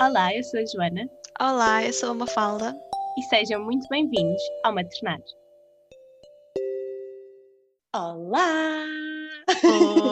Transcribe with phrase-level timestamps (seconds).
[0.00, 2.74] Olá, eu sou a Joana Olá, eu sou a Mafalda.
[3.18, 5.20] e sejam muito bem-vindos ao Maternar.
[7.94, 8.84] Olá!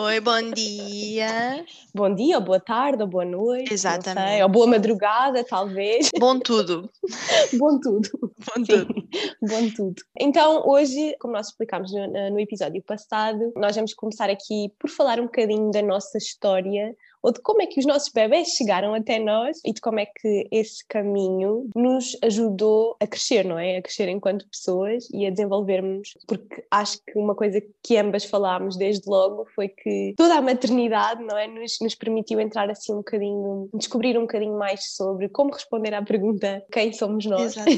[0.05, 1.65] Oi, bom dia.
[1.95, 3.73] Bom dia, ou boa tarde, ou boa noite.
[3.73, 4.29] Exatamente.
[4.29, 6.11] sei, ou boa madrugada, talvez.
[6.19, 6.91] Bom tudo.
[7.59, 8.09] Bom tudo.
[8.21, 8.95] Bom Sim, tudo.
[9.43, 10.03] bom tudo.
[10.21, 15.19] Então, hoje, como nós explicámos no, no episódio passado, nós vamos começar aqui por falar
[15.19, 19.19] um bocadinho da nossa história ou de como é que os nossos bebés chegaram até
[19.19, 23.79] nós e de como é que esse caminho nos ajudou a crescer, não é?
[23.79, 28.77] A crescer enquanto pessoas e a desenvolvermos, porque acho que uma coisa que ambas falámos
[28.77, 31.47] desde logo foi que toda a maternidade, não é?
[31.47, 36.03] Nos, nos permitiu entrar assim um bocadinho, descobrir um bocadinho mais sobre como responder à
[36.03, 37.55] pergunta quem somos nós.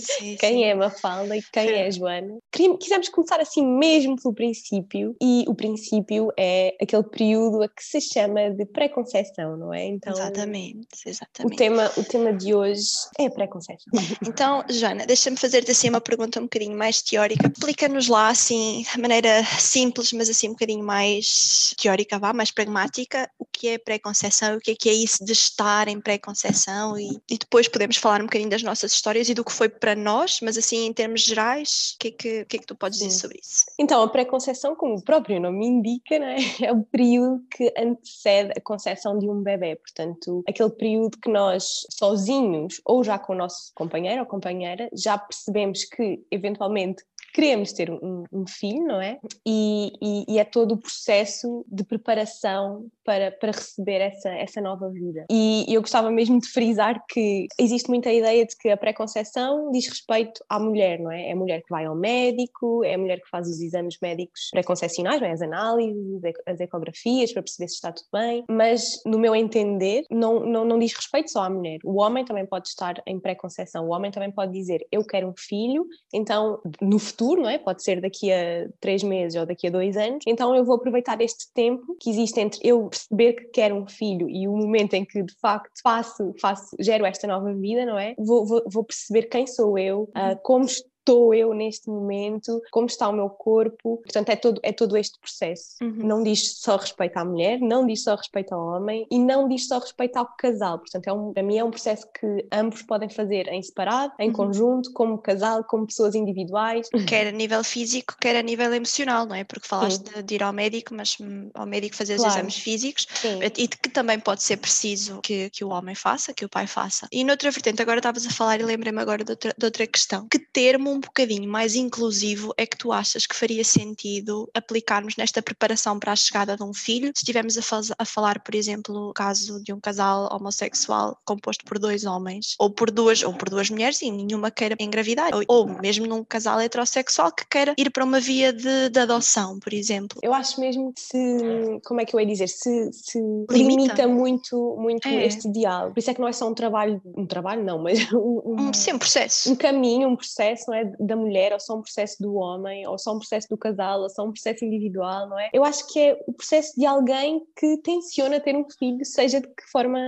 [0.00, 0.64] Sim, Quem sim.
[0.64, 1.74] é Mafalda e quem Sim.
[1.74, 2.38] é a Joana.
[2.50, 8.00] Quisemos começar assim mesmo pelo princípio, e o princípio é aquele período a que se
[8.00, 9.86] chama de pré-conceição, não é?
[9.86, 11.56] Então, Exatamente, o exatamente.
[11.56, 13.92] tema, o tema de hoje é a pré-conceição.
[14.26, 17.48] Então, Joana, deixa-me fazer-te assim uma pergunta um bocadinho mais teórica.
[17.48, 23.30] Explica-nos lá, assim, de maneira simples, mas assim um bocadinho mais teórica, vá, mais pragmática,
[23.38, 27.18] o que é pré-conceição, o que é que é isso de estar em pré-conceição e,
[27.30, 30.40] e depois podemos falar um bocadinho das nossas histórias e do que foi para nós,
[30.42, 32.98] mas assim em termos gerais, o que é que, o que, é que tu podes
[32.98, 33.18] dizer Sim.
[33.18, 33.64] sobre isso?
[33.78, 36.36] Então, a pré-conceição, como o próprio nome indica, não é?
[36.62, 39.76] é o período que antecede a concepção de um bebê.
[39.76, 45.16] Portanto, aquele período que nós, sozinhos ou já com o nosso companheiro ou companheira, já
[45.18, 47.02] percebemos que, eventualmente,
[47.36, 49.18] queremos ter um, um filho, não é?
[49.46, 54.88] E, e- e é todo o processo de preparação para, para receber essa, essa nova
[54.88, 55.26] vida.
[55.30, 59.86] E eu gostava mesmo de frisar que existe muita ideia de que a pré-conceição diz
[59.86, 61.28] respeito à mulher, não é?
[61.28, 64.48] É a mulher que vai ao médico, é a mulher que faz os exames médicos
[64.50, 65.32] pré-concepcionais, não é?
[65.32, 70.40] as análises, as ecografias para perceber se está tudo bem, mas no meu entender não,
[70.40, 71.80] não, não diz respeito só à mulher.
[71.84, 75.34] O homem também pode estar em pré-conceição, o homem também pode dizer eu quero um
[75.36, 77.58] filho, então no futuro, não é?
[77.58, 81.20] Pode ser daqui a três meses ou daqui a dois anos, então eu vou aproveitar
[81.20, 85.04] este tempo que existe entre eu perceber que quero um filho e o momento em
[85.04, 88.14] que de facto faço, faço gero esta nova vida, não é?
[88.18, 90.95] Vou, vou, vou perceber quem sou eu, ah, como estou
[91.34, 95.76] eu neste momento, como está o meu corpo, portanto é todo, é todo este processo.
[95.82, 96.06] Uhum.
[96.06, 99.66] Não diz só respeito à mulher, não diz só respeito ao homem e não diz
[99.68, 103.08] só respeito ao casal, portanto é um, para mim é um processo que ambos podem
[103.08, 104.34] fazer em separado, em Uhum.
[104.34, 106.88] conjunto, como casal, como pessoas individuais.
[107.06, 109.44] Quer a nível físico, quer a nível emocional, não é?
[109.44, 112.30] Porque falaste de, de ir ao médico, mas hum, ao médico fazer Claro.
[112.30, 113.40] os exames físicos Sim.
[113.42, 116.66] e de que também pode ser preciso que, que o homem faça, que o pai
[116.66, 117.06] faça.
[117.12, 120.26] E noutra vertente, agora estavas a falar e lembrei-me agora de outra, de outra questão.
[120.30, 125.42] Que termo um bocadinho mais inclusivo é que tu achas que faria sentido aplicarmos nesta
[125.42, 127.08] preparação para a chegada de um filho?
[127.14, 131.64] Se estivermos a, faz- a falar, por exemplo, no caso de um casal homossexual composto
[131.64, 135.42] por dois homens, ou por duas, ou por duas mulheres e nenhuma queira engravidar, ou,
[135.48, 139.72] ou mesmo num casal heterossexual que queira ir para uma via de, de adoção, por
[139.74, 140.18] exemplo.
[140.22, 143.18] Eu acho mesmo que se, como é que eu ia dizer, se, se
[143.50, 143.82] Limita.
[143.82, 145.26] limita, muito, muito É.
[145.26, 145.94] este diálogo.
[145.94, 148.66] Por isso é que não é só um trabalho, um trabalho não, mas um, um-
[148.68, 149.52] Um, sim, um processo.
[149.52, 152.98] um caminho, um processo, não é, da mulher, ou só um processo do homem, ou
[152.98, 155.50] só um processo do casal, ou só um processo individual, não é?
[155.52, 159.48] Eu acho que é o processo de alguém que tenciona ter um filho, seja de
[159.48, 159.98] que forma,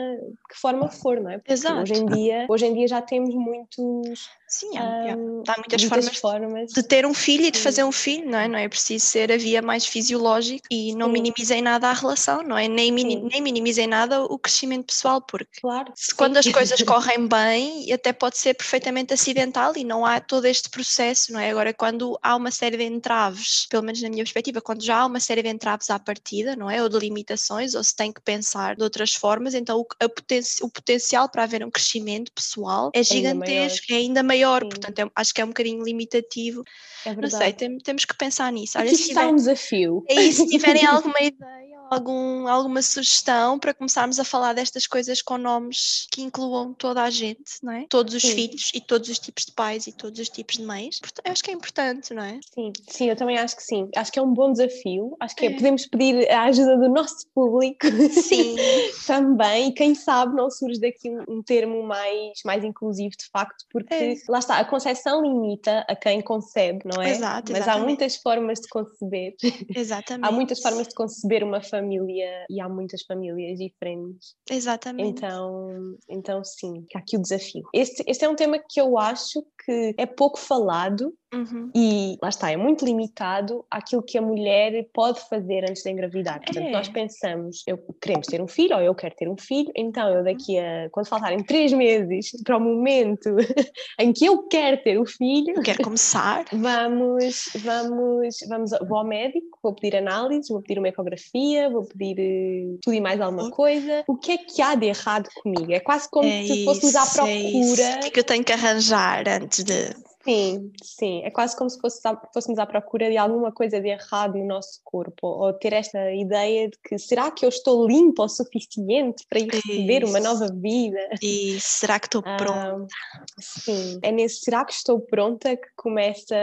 [0.51, 1.39] que forma for, não é?
[1.39, 1.83] Porque Exato.
[1.83, 5.85] hoje em dia, hoje em dia já temos muitos Sim, há, hum, há muitas muitas
[5.85, 6.73] formas formas.
[6.73, 8.49] de ter um filho e de fazer um filho, não é?
[8.49, 11.13] Não é preciso ser a via mais fisiológica e não Sim.
[11.13, 12.67] minimizem nada a relação, não é?
[12.67, 13.29] Nem, Sim.
[13.31, 15.93] nem minimizem nada o crescimento pessoal, porque Claro.
[15.95, 16.17] se sim.
[16.17, 20.71] quando as coisas correm bem, até pode ser perfeitamente acidental e não há todo este
[20.71, 21.51] processo, não é?
[21.51, 25.07] Agora, quando há uma série de entraves, pelo menos na minha perspectiva, quando já há
[25.07, 26.83] uma série de entraves à partida, não é?
[26.83, 30.71] Ou de limitações, ou se tem que pensar de outras formas, então o, poten- o
[30.71, 34.69] potencial para haver um crescimento pessoal é gigantesco, é ainda maior, Sim.
[34.69, 36.63] portanto, é- acho que é um bocadinho limitativo.
[37.05, 37.45] É Não verdade.
[37.45, 38.79] sei, tem- temos que pensar nisso.
[38.79, 40.05] Olha, Aqui se está tiver- um desafio.
[40.09, 45.23] é isso, se tiverem alguma ideia, algum, alguma sugestão para começarmos a falar destas coisas
[45.23, 47.87] com nomes que incluam toda a gente, não é?
[47.89, 48.35] Todos os Sim.
[48.35, 51.01] filhos e todos os tipos de pais e todos os tipos de mães.
[51.01, 52.39] Portanto, acho que é importante, não é?
[52.55, 53.89] Sim, sim, eu também acho que sim.
[53.97, 55.17] Acho que é um bom desafio.
[55.21, 55.55] Acho que é- É.
[55.55, 58.57] podemos pedir a ajuda do nosso público Sim,
[59.07, 59.69] também.
[59.69, 63.95] E quem sabe não surge daqui um, um termo mais, mais inclusivo de facto, porque
[63.95, 64.13] É.
[64.29, 67.11] lá está, a concepção limita a quem concebe, não é?
[67.11, 69.35] Exato, Mas há muitas formas de conceber.
[69.75, 70.29] exatamente.
[70.29, 74.35] há muitas formas de conceber uma família e há muitas famílias diferentes.
[74.51, 75.09] Exatamente.
[75.09, 77.63] Então, então sim, há aqui o desafio.
[77.73, 81.71] Este, este é um tema que eu acho que é pouco falado Uhum.
[81.75, 86.41] E lá está, é muito limitado àquilo que a mulher pode fazer antes de engravidar.
[86.41, 86.71] Portanto, é.
[86.71, 90.25] nós pensamos, eu queremos ter um filho ou eu quero ter um filho, então eu
[90.25, 93.29] daqui a, quando faltarem três meses para o momento
[94.01, 99.59] em que eu quero ter o filho, quero começar, vamos, vamos, vamos, vou ao médico,
[99.63, 104.03] vou pedir análise, vou pedir uma ecografia, vou pedir tudo e mais alguma coisa.
[104.09, 105.71] O que é que há de errado comigo?
[105.73, 107.83] É quase como é se fôssemos à procura.
[107.83, 109.95] É o que é que eu tenho que arranjar antes de
[110.29, 111.23] Sim, sim.
[111.25, 112.01] É quase como se fosse,
[112.35, 116.69] fôssemos à procura de alguma coisa de errado no nosso corpo, ou ter esta ideia
[116.69, 120.99] de que será que eu estou limpa o suficiente para ir receber uma nova vida?
[121.23, 122.87] E será que estou pronta?
[122.89, 126.37] Ah, sim, é nesse será que estou pronta que começa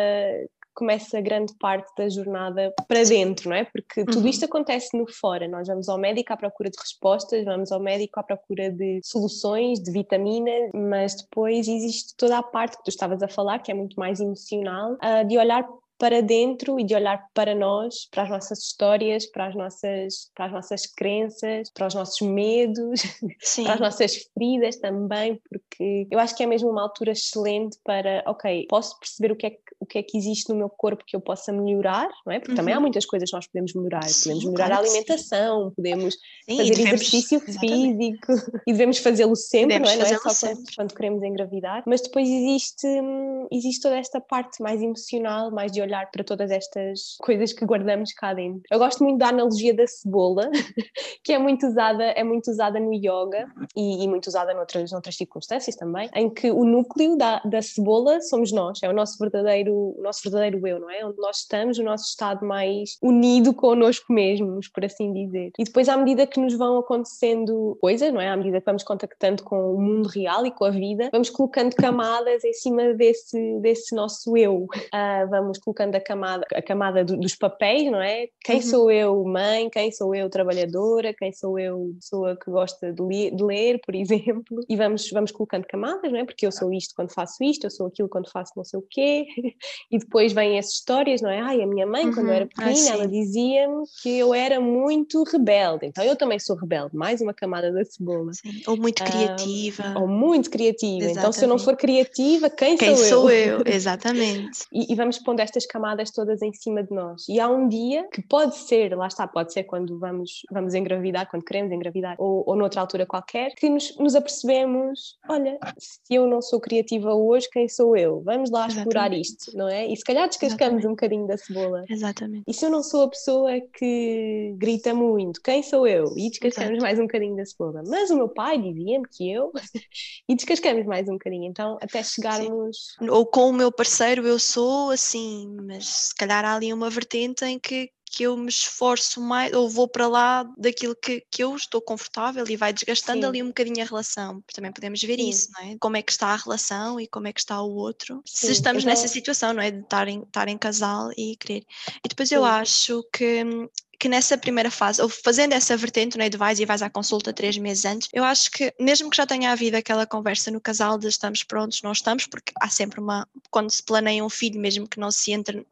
[0.76, 3.64] começa grande parte da jornada para dentro, não é?
[3.64, 4.28] Porque tudo uhum.
[4.28, 5.48] isto acontece no fora.
[5.48, 9.82] Nós vamos ao médico à procura de respostas, vamos ao médico à procura de soluções,
[9.82, 13.74] de vitaminas, mas depois existe toda a parte que tu estavas a falar, que é
[13.74, 15.66] muito mais emocional, ah, de olhar
[15.98, 20.46] para dentro e de olhar para nós, para as nossas histórias, para as nossas, para
[20.46, 23.02] as nossas crenças, para os nossos medos,
[23.40, 23.64] Sim.
[23.66, 28.24] para as nossas feridas também, porque eu acho que é mesmo uma altura excelente para,
[28.28, 31.04] ok, posso perceber o que é que, o que, é que existe no meu corpo
[31.06, 32.40] que eu possa melhorar, não é?
[32.40, 32.58] Porque uhum.
[32.58, 32.84] também há uhum.
[32.84, 36.16] muitas coisas que nós podemos melhorar, sim, podemos melhorar claro a alimentação, podemos
[36.50, 37.98] sim, fazer devemos, exercício exatamente.
[37.98, 38.34] físico
[38.68, 40.10] e devemos fazê-lo sempre, devemos não é?
[40.10, 44.62] Não é só quando, quando, queremos engravidar, mas depois existe, hum, existe toda esta parte
[44.62, 48.62] mais emocional, mais de olhar para todas estas coisas que guardamos cá dentro.
[48.70, 50.50] Eu gosto muito da analogia da cebola,
[51.24, 55.16] que é muito usada, é muito usada no yoga e, e muito usada noutras, noutras
[55.16, 59.74] circunstâncias também, em que o núcleo da, da cebola somos nós, é o nosso verdadeiro,
[59.98, 61.06] o nosso verdadeiro eu, não é?
[61.06, 65.52] Onde nós estamos, o nosso estado mais unido connosco mesmos, por assim dizer.
[65.58, 68.30] E depois, à medida que nos vão acontecendo coisas, não é?
[68.30, 71.76] À medida que vamos contactando com o mundo real e com a vida, vamos colocando
[71.76, 74.64] camadas em cima desse, desse nosso eu.
[74.64, 78.28] Uh, vamos colocando colocando a camada, a camada do, dos papéis, não é?
[78.44, 78.62] Quem uhum.
[78.62, 79.70] sou eu, mãe?
[79.70, 81.14] Quem sou eu, trabalhadora?
[81.14, 84.62] Quem sou eu, pessoa que gosta de, li, de ler, por exemplo?
[84.70, 86.26] E vamos, vamos colocando camadas, não é?
[86.26, 88.86] Porque eu sou isto quando faço isto, eu sou aquilo quando faço não sei o
[88.90, 89.26] quê.
[89.92, 91.40] E depois vêm essas histórias, não é?
[91.40, 92.14] Ai, a minha mãe, uhum.
[92.14, 95.86] quando eu era pequenina, ela dizia-me que eu era muito rebelde.
[95.86, 98.34] Então eu também sou rebelde, mais uma camada da cebola.
[98.34, 98.62] Sim.
[98.68, 99.94] Ou muito criativa.
[100.00, 101.06] ou muito criativa.
[101.06, 101.20] Exatamente.
[101.20, 103.60] Então se eu não for criativa, quem, quem sou, sou eu?
[103.60, 103.64] eu?
[103.74, 104.66] Exatamente.
[104.72, 107.28] E, e vamos pondo estas camadas todas em cima de nós.
[107.28, 111.30] E há um dia que pode ser, lá está, pode ser quando vamos, vamos engravidar,
[111.30, 116.28] quando queremos engravidar, ou, ou noutra altura qualquer, que nos, nos apercebemos: olha, se eu
[116.28, 118.22] não sou criativa hoje, quem sou eu?
[118.24, 118.78] Vamos lá Exatamente.
[118.78, 119.88] explorar isto, não é?
[119.88, 120.88] E se calhar descascamos Exatamente.
[120.88, 121.86] um bocadinho da cebola.
[121.90, 122.44] Exatamente.
[122.48, 126.14] E se eu não sou a pessoa que grita muito, quem sou eu?
[126.18, 126.84] E descascamos Exato.
[126.84, 127.84] mais um bocadinho da cebola.
[127.88, 129.52] Mas o meu pai dizia-me que eu.
[130.28, 131.46] e descascamos mais um bocadinho.
[131.46, 132.96] Então, até chegarmos.
[133.00, 133.10] Sim.
[133.10, 137.46] Ou com o meu parceiro, eu sou assim, mas se calhar há ali uma vertente
[137.46, 141.56] em que, que eu me esforço mais ou vou para lá daquilo que, que eu
[141.56, 143.28] estou confortável e vai desgastando Sim.
[143.28, 144.44] ali um bocadinho a relação.
[144.54, 145.30] Também podemos ver Sim.
[145.30, 145.78] isso, não é?
[145.80, 148.22] Como é que está a relação e como é que está o outro.
[148.26, 148.48] Sim.
[148.48, 149.72] Se estamos nessa situação, não é?
[149.72, 151.66] De estar em, estar em casal e querer.
[152.04, 153.68] E depois eu acho que hum,
[154.00, 157.34] que nessa primeira fase, ou fazendo essa vertente, né, de vais e vais à consulta
[157.34, 160.98] três meses antes, eu acho que mesmo que já tenha havido aquela conversa no casal
[160.98, 164.88] de estamos prontos, não estamos, porque há sempre uma, quando se planeia um filho, mesmo
[164.88, 165.66] que não se entre,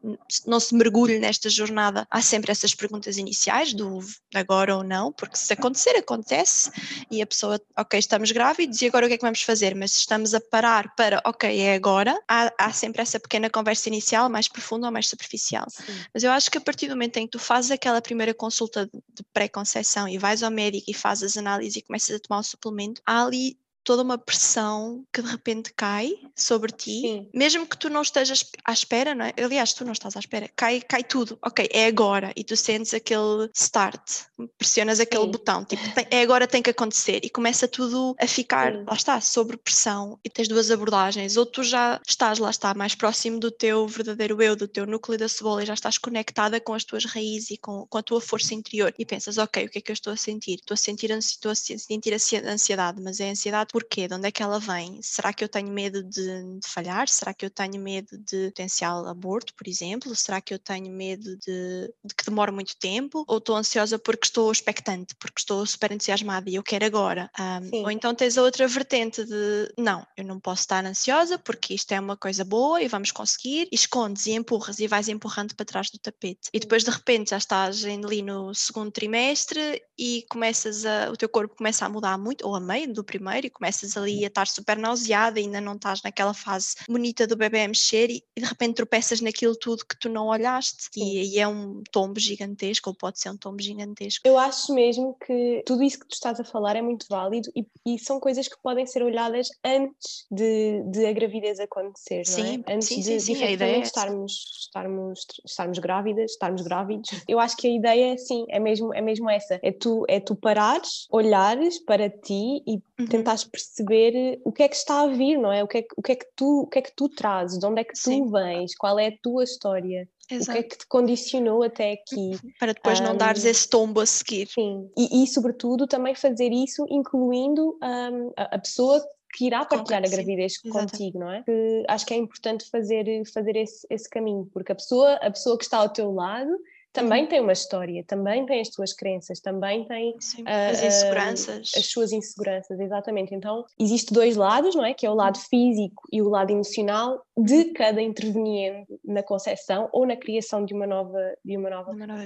[0.46, 4.00] não se mergulhe nesta jornada, há sempre essas perguntas iniciais do
[4.34, 6.70] agora ou não, porque se acontecer, acontece,
[7.10, 9.74] e a pessoa, ok, estamos grávidos e agora o que é que vamos fazer?
[9.74, 13.88] Mas se estamos a parar para, ok, é agora, há, há sempre essa pequena conversa
[13.88, 15.66] inicial, mais profunda ou mais superficial.
[15.68, 15.92] Sim.
[16.12, 18.32] Mas eu acho que a partir do momento em que tu fazes aquela primeira primeira
[18.32, 22.38] consulta de pré-conceição e vais ao médico e fazes as análises e começas a tomar
[22.38, 27.28] o suplemento, há ali toda uma pressão que de repente cai sobre ti, Sim.
[27.32, 29.34] mesmo que tu não estejas à espera, não é?
[29.36, 32.94] Aliás, tu não estás à espera, cai, cai tudo, ok, é agora, e tu sentes
[32.94, 34.22] aquele start,
[34.58, 35.30] pressionas aquele Sim.
[35.30, 38.84] botão, tipo, tem, é agora tem que acontecer, e começa tudo a ficar, Sim.
[38.86, 42.94] lá está, sobre pressão, e tens duas abordagens, ou tu já estás, lá está, mais
[42.94, 46.72] próximo do teu verdadeiro eu, do teu núcleo da cebola, e já estás conectada com
[46.72, 49.78] as tuas raízes e com, com a tua força interior, e pensas, ok, o que
[49.78, 50.54] é que eu estou a sentir?
[50.54, 52.14] Estou a sentir, estou a sentir
[52.46, 54.06] ansiedade, mas é ansiedade Porquê?
[54.06, 55.02] De onde é que ela vem?
[55.02, 57.08] Será que eu tenho medo de, de, falhar?
[57.08, 60.14] Será que eu tenho medo de potencial aborto, por exemplo?
[60.14, 63.24] Será que eu tenho medo de, de que demore muito tempo?
[63.26, 67.28] Ou estou ansiosa porque estou expectante, porque estou super entusiasmada e eu quero agora?
[67.36, 71.74] Um, ou então tens a outra vertente de não, eu não posso estar ansiosa porque
[71.74, 75.52] isto é uma coisa boa e vamos conseguir, e escondes e empurras e vais empurrando
[75.56, 76.48] para trás do tapete.
[76.52, 81.28] E depois de repente já estás ali no segundo trimestre e começas a, o teu
[81.28, 84.46] corpo começa a mudar muito, ou a meio do primeiro, e começas ali a estar
[84.46, 88.46] super nauseada, ainda não estás naquela fase bonita do bebê a mexer e, e de
[88.46, 92.96] repente tropeças naquilo tudo que tu não olhaste e aí é um tombo gigantesco, ou
[92.96, 94.20] pode ser um tombo gigantesco.
[94.26, 97.66] Eu acho mesmo que tudo isso que tu estás a falar é muito válido e,
[97.86, 102.64] e são coisas que podem ser olhadas antes de, de a gravidez acontecer, sim, não
[102.68, 102.74] é?
[102.74, 104.32] Antes sim, de, sim, sim, a ideia é estarmos,
[104.66, 107.08] estarmos, estarmos grávidas, estarmos grávidos.
[107.26, 109.58] Eu acho que a ideia é sim, é mesmo, é mesmo essa.
[109.62, 113.06] É tu, é tu parares, olhares para ti e uhum.
[113.06, 115.62] tentares perceber o que é que está a vir, não é?
[115.62, 117.66] O que é, o que, é que, tu, o que é que tu trazes, de
[117.66, 118.30] onde é que tu sim.
[118.30, 120.08] vens, qual é a tua história.
[120.30, 120.50] Exato.
[120.50, 122.38] O que é que te condicionou até aqui?
[122.58, 124.48] Para depois um, não dares esse tombo a seguir.
[124.48, 130.02] Sim, e, e sobretudo também fazer isso incluindo um, a, a pessoa que irá partilhar
[130.04, 131.42] a gravidez sim, contigo, não é?
[131.42, 135.58] Que acho que é importante fazer, fazer esse, esse caminho, porque a pessoa, a pessoa
[135.58, 136.56] que está ao teu lado
[136.94, 141.72] também tem uma história, também tem as tuas crenças, também tem Sim, uh, as inseguranças.
[141.76, 143.34] as suas inseguranças, exatamente.
[143.34, 144.94] Então, existe dois lados, não é?
[144.94, 150.06] Que é o lado físico e o lado emocional de cada interveniente na concepção ou
[150.06, 152.24] na criação de uma nova, de uma nova, uma nova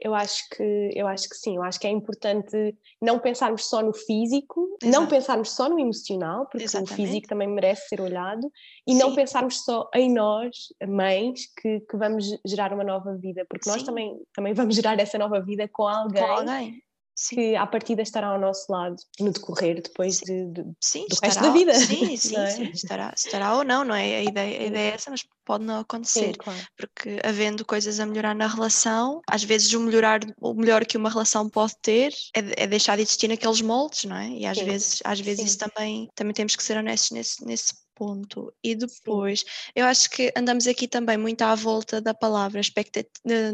[0.00, 3.82] eu acho que eu acho que sim, eu acho que é importante não pensarmos só
[3.82, 5.00] no físico, Exato.
[5.00, 6.92] não pensarmos só no emocional, porque Exatamente.
[6.92, 8.50] o físico também merece ser olhado,
[8.86, 8.98] e sim.
[8.98, 13.82] não pensarmos só em nós, mães, que, que vamos gerar uma nova vida, porque nós
[13.82, 16.22] também, também vamos gerar essa nova vida com alguém.
[16.24, 16.82] Com alguém.
[17.16, 17.36] Sim.
[17.36, 21.32] que à partida estará ao nosso lado no decorrer depois de, de, sim, do estará,
[21.32, 21.74] resto da vida.
[21.74, 22.46] Sim, sim, é?
[22.46, 24.16] sim, estará, estará ou não, não é?
[24.16, 26.26] A ideia, a ideia é essa, mas pode não acontecer.
[26.26, 26.60] Sim, claro.
[26.76, 31.08] Porque havendo coisas a melhorar na relação, às vezes o melhorar, o melhor que uma
[31.08, 34.28] relação pode ter é, é deixar de existir naqueles moldes, não é?
[34.28, 38.52] E às vezes, às vezes isso também, também temos que ser honestos nesse, nesse ponto.
[38.62, 39.46] E depois, Sim.
[39.74, 42.60] eu acho que andamos aqui também muito à volta da palavra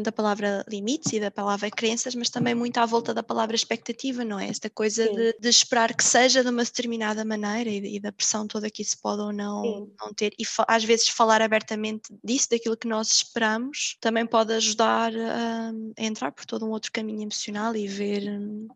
[0.01, 4.23] da palavra limites e da palavra crenças, mas também muito à volta da palavra expectativa,
[4.25, 4.49] não é?
[4.49, 8.45] Esta coisa de, de, esperar que seja de uma determinada maneira e, e, da pressão
[8.45, 10.33] toda que isso pode ou não, não ter.
[10.37, 16.03] E às vezes falar abertamente disso, daquilo que nós esperamos, também pode ajudar a, a
[16.03, 18.23] entrar por todo um outro caminho emocional e ver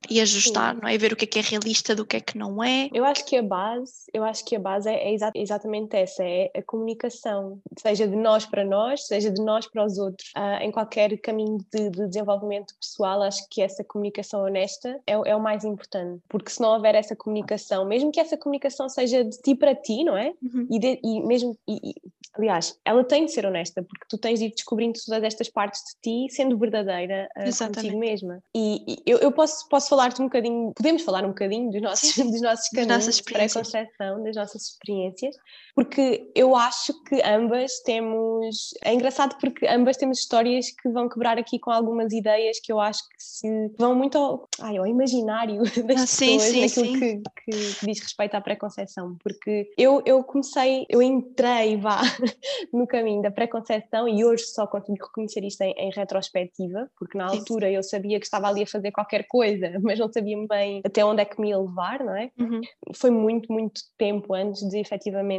[0.10, 0.82] e ajustar, Sim.
[0.82, 0.96] não é?
[0.96, 2.90] E ver o que é que é realista do que é que não é.
[2.94, 6.24] Eu acho que a base, eu acho que a base é, é exatamente exatamente essa,
[6.24, 10.30] é a comunicação, seja de nós para nós, seja de nós para os outros.
[10.38, 15.36] Uh, em qualquer caminho de, de, desenvolvimento pessoal, acho que essa comunicação honesta é, é,
[15.36, 19.38] o mais importante, porque se não houver essa comunicação, mesmo que essa comunicação seja de
[19.42, 20.34] ti para ti, não é?
[20.42, 20.68] Uhum.
[20.70, 21.96] E, de, e, mesmo, e,
[22.38, 25.82] aliás, ela tem de ser honesta, porque tu tens de ir descobrindo todas estas partes
[25.82, 28.42] de ti, sendo verdadeira uh, contigo mesma.
[28.56, 32.16] E, e eu, eu, posso, posso falar-te um bocadinho, podemos falar um bocadinho dos nossos,
[32.18, 35.36] dos nossos caminhos para concepção das nossas experiências,
[35.78, 38.74] porque eu acho que ambas temos.
[38.84, 42.80] É engraçado porque ambas temos histórias que vão quebrar aqui com algumas ideias que eu
[42.80, 47.00] acho que se vão muito ao, ai, ao imaginário das ah, pessoas, sim, naquilo sim.
[47.00, 49.18] Que, que, que, diz respeito à preconceção.
[49.24, 52.02] Porque eu, eu comecei, eu entrei, vá,
[52.74, 57.28] no caminho da preconceção e hoje só consigo reconhecer isto em, em retrospectiva, porque na
[57.28, 61.06] altura eu sabia que estava ali a fazer qualquer coisa, mas não sabia bem até
[61.06, 62.32] onde é que me ia levar, não é?
[62.40, 62.62] Uhum.
[62.96, 65.37] Foi muito, muito tempo antes de efetivamente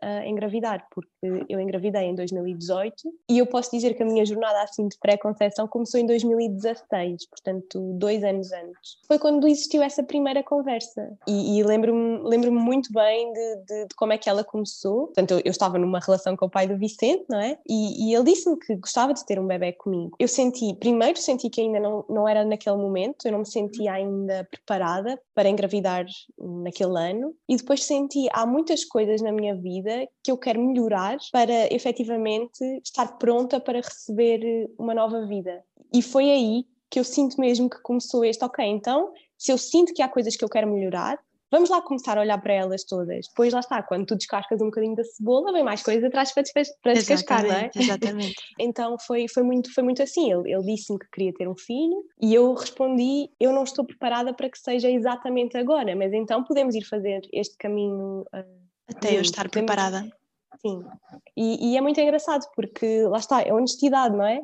[0.00, 2.94] a engravidar, porque eu engravidei em 2018
[3.28, 7.92] e eu posso dizer que a minha jornada assim de pré-conceição começou em 2016, portanto,
[7.94, 8.98] dois anos antes.
[9.06, 13.94] Foi quando existiu essa primeira conversa e, e lembro-me lembro muito bem de, de, de,
[13.96, 15.06] como é que ela começou.
[15.06, 17.58] Portanto, eu, eu, estava numa relação com o pai do Vicente, não é?
[17.68, 20.16] E, e ele disse-me que gostava de ter um bebê comigo.
[20.18, 23.92] Eu senti, primeiro senti que ainda não, não era naquele momento, eu não me sentia
[23.92, 26.06] ainda preparada para engravidar
[26.38, 31.16] naquele ano e depois senti, há muitas coisas na minha vida que eu quero melhorar
[31.32, 35.62] para efetivamente estar pronta para receber eh, uma nova vida.
[35.92, 39.94] E foi aí que eu sinto mesmo que começou este, ok, então se eu sinto
[39.94, 41.18] que há coisas que eu quero melhorar,
[41.50, 43.26] vamos lá começar a olhar para elas todas.
[43.28, 46.44] Depois lá está, quando tu descascas um bocadinho da cebola, vem mais coisas atrás para,
[46.82, 47.70] para descascar, não é?
[47.74, 48.34] Exatamente.
[48.58, 50.30] então foi, foi, muito, foi muito assim.
[50.32, 54.32] Ele, ele disse-me que queria ter um filho e eu respondi: eu não estou preparada
[54.32, 58.24] para que seja exatamente agora, mas então podemos ir fazer este caminho.
[58.34, 60.19] Uh, até eu estar preparada.
[60.60, 60.82] Sim,
[61.36, 64.40] e, e, é muito engraçado porque lá está, é honestidade, não é?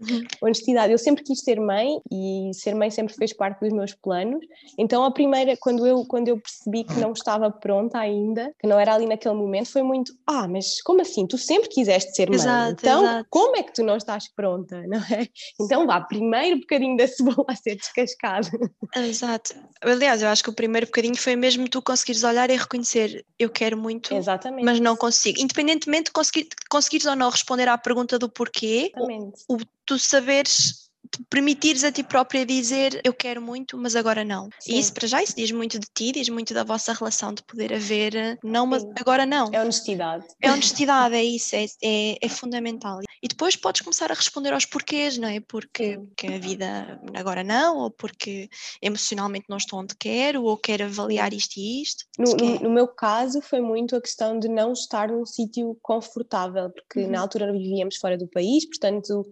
[0.00, 0.22] Uhum.
[0.42, 0.92] honestidade.
[0.92, 4.40] Eu sempre quis ser mãe e ser mãe sempre fez parte dos meus planos.
[4.78, 8.80] Então, a primeira, quando eu, quando eu percebi que não estava pronta ainda, que não
[8.80, 11.26] era ali naquele momento, foi muito: ah, mas como assim?
[11.26, 13.26] Tu sempre quiseste ser mãe, exato, então exato.
[13.30, 15.28] como é que tu não estás pronta, não é?
[15.60, 18.48] Então, vá, primeiro bocadinho da cebola a ser descascado.
[18.96, 19.54] Exato.
[19.82, 23.50] Aliás, eu acho que o primeiro bocadinho foi mesmo tu conseguires olhar e reconhecer: eu
[23.50, 24.64] quero muito, Exatamente.
[24.64, 29.54] mas não consigo independentemente de conseguir, conseguires ou não responder à pergunta do porquê, o,
[29.54, 30.89] o, tu saberes
[31.28, 34.48] permitires a ti própria dizer eu quero muito, mas agora não.
[34.58, 34.74] Sim.
[34.74, 37.42] E isso para já isso diz muito de ti, diz muito da vossa relação de
[37.42, 38.92] poder haver não, mas Sim.
[38.98, 39.50] agora não.
[39.52, 40.26] É honestidade.
[40.40, 43.00] É honestidade, é isso, é, é, é, fundamental.
[43.22, 45.40] E depois podes começar a responder aos porquês, não é?
[45.40, 48.48] Porque, porque a vida agora não, ou porque
[48.80, 52.04] emocionalmente não estou onde quero, ou quero avaliar isto e isto.
[52.18, 56.70] No, no, no meu caso foi muito a questão de não estar num sítio confortável,
[56.70, 57.10] porque uhum.
[57.10, 59.26] na altura vivíamos fora do país, portanto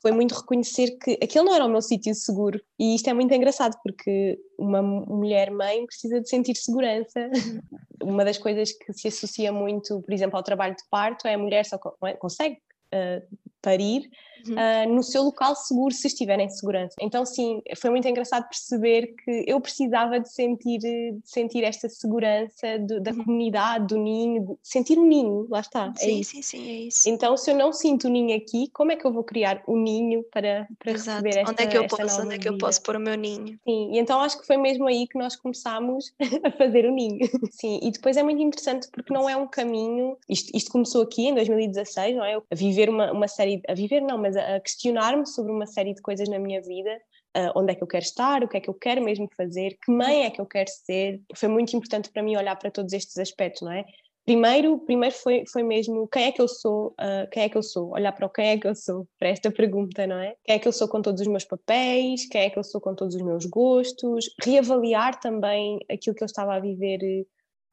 [0.00, 2.60] foi muito reconhecer que aquele não era o meu sítio seguro.
[2.78, 7.30] E isto é muito engraçado, porque uma mulher mãe precisa de sentir segurança.
[8.02, 11.38] uma das coisas que se associa muito, por exemplo, ao trabalho de parto é a
[11.38, 12.56] mulher só é, consegue
[12.94, 14.08] uh, parir
[14.46, 14.54] uhum.
[14.54, 16.94] uh, no seu local seguro, se estiver em segurança.
[17.00, 22.78] Então, sim, foi muito engraçado perceber que eu precisava de sentir, de sentir esta segurança
[22.78, 23.24] de, da uhum.
[23.24, 25.92] comunidade, do ninho, sentir o um ninho, lá está.
[25.96, 27.08] É sim, é sim, sim, é isso.
[27.08, 29.74] Então, se eu não sinto o ninho aqui, como é que eu vou criar o
[29.74, 31.24] um ninho para, para Exato.
[31.24, 33.16] receber esta Onde é que eu posso, onde é que eu posso pôr o meu
[33.16, 33.58] ninho?
[33.64, 36.12] Sim, e então acho que foi mesmo aí que nós começámos
[36.44, 37.18] a fazer o ninho.
[37.50, 41.26] Sim, e depois é muito interessante porque não é um caminho, isto, isto começou aqui
[41.26, 42.36] em 2016, não é?
[42.36, 45.94] A viver uma, uma série, a viver não, mas a, a questionar-me sobre uma série
[45.94, 46.90] de coisas na minha vida,
[47.36, 49.76] uh, onde é que eu quero estar, o que é que eu quero mesmo fazer,
[49.84, 51.20] que mãe é que eu quero ser.
[51.36, 53.84] Foi muito importante para mim olhar para todos estes aspectos, não é?
[54.24, 57.62] Primeiro, primeiro foi, foi mesmo quem é que eu sou, uh, quem é que eu
[57.62, 60.36] sou, olhar para o quem é que eu sou, para esta pergunta, não é?
[60.44, 62.80] Quem é que eu sou com todos os meus papéis, quem é que eu sou
[62.80, 67.00] com todos os meus gostos, reavaliar também aquilo que eu estava a viver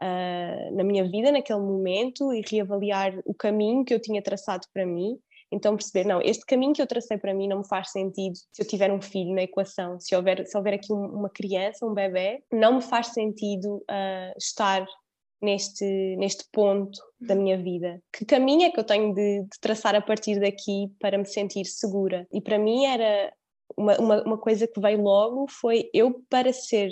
[0.02, 4.86] uh, na minha vida naquele momento e reavaliar o caminho que eu tinha traçado para
[4.86, 5.20] mim.
[5.52, 8.62] Então perceber, não, este caminho que eu tracei para mim não me faz sentido se
[8.62, 12.44] eu tiver um filho na equação, se houver, se houver aqui uma criança, um bebê,
[12.52, 14.86] não me faz sentido uh, estar
[15.42, 18.02] neste, neste ponto da minha vida.
[18.12, 21.66] Que caminho é que eu tenho de, de, traçar a partir daqui para me sentir
[21.66, 22.28] segura?
[22.32, 23.34] E para mim era
[23.76, 26.90] uma, uma, uma coisa que veio logo foi eu para ser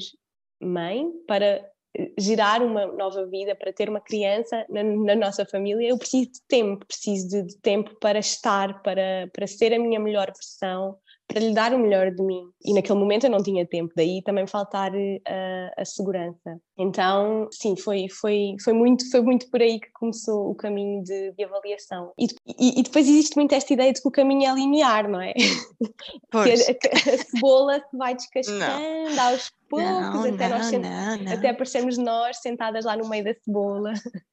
[0.62, 1.70] mãe, para
[2.18, 6.42] gerar uma nova vida, para ter uma criança na, na nossa família, eu preciso de
[6.48, 11.40] tempo, preciso de, de, tempo para estar, para, para ser a minha melhor versão, para
[11.40, 12.44] lhe dar o melhor de mim.
[12.64, 16.60] E naquele momento eu não tinha tempo, daí também faltar uh, a segurança.
[16.78, 21.32] Então, sim, foi, foi, foi, muito, foi muito por aí que começou o caminho de,
[21.32, 22.12] de avaliação.
[22.20, 25.22] E, e, e, depois existe muito esta ideia de que o caminho é linear, não
[25.22, 25.34] é?
[26.30, 26.66] Pois.
[26.78, 29.24] que a, a, a, cebola se vai descascando não.
[29.30, 30.72] aos poucos, não, até, não, nós
[31.22, 33.94] não, até aparecermos nós sentadas lá no meio da cebola.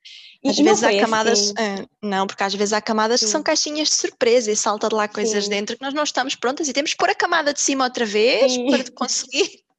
[0.44, 1.82] E às vezes há camadas, assim.
[1.82, 3.26] uh, não, porque às vezes há camadas Sim.
[3.26, 5.50] que são caixinhas de surpresa e salta de lá coisas Sim.
[5.50, 8.04] dentro que nós não estamos prontas e temos que pôr a camada de cima outra
[8.04, 8.66] vez Sim.
[8.68, 9.62] para conseguir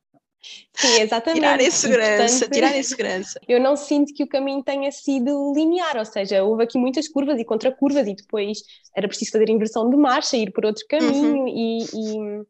[0.76, 1.40] Sim, exatamente.
[1.40, 3.40] Tirar a segurança, tirar a segurança.
[3.48, 7.40] Eu não sinto que o caminho tenha sido linear, ou seja, houve aqui muitas curvas
[7.40, 8.60] e contracurvas e depois
[8.96, 11.48] era preciso fazer inversão de marcha, ir por outro caminho uhum.
[11.48, 12.46] e, e,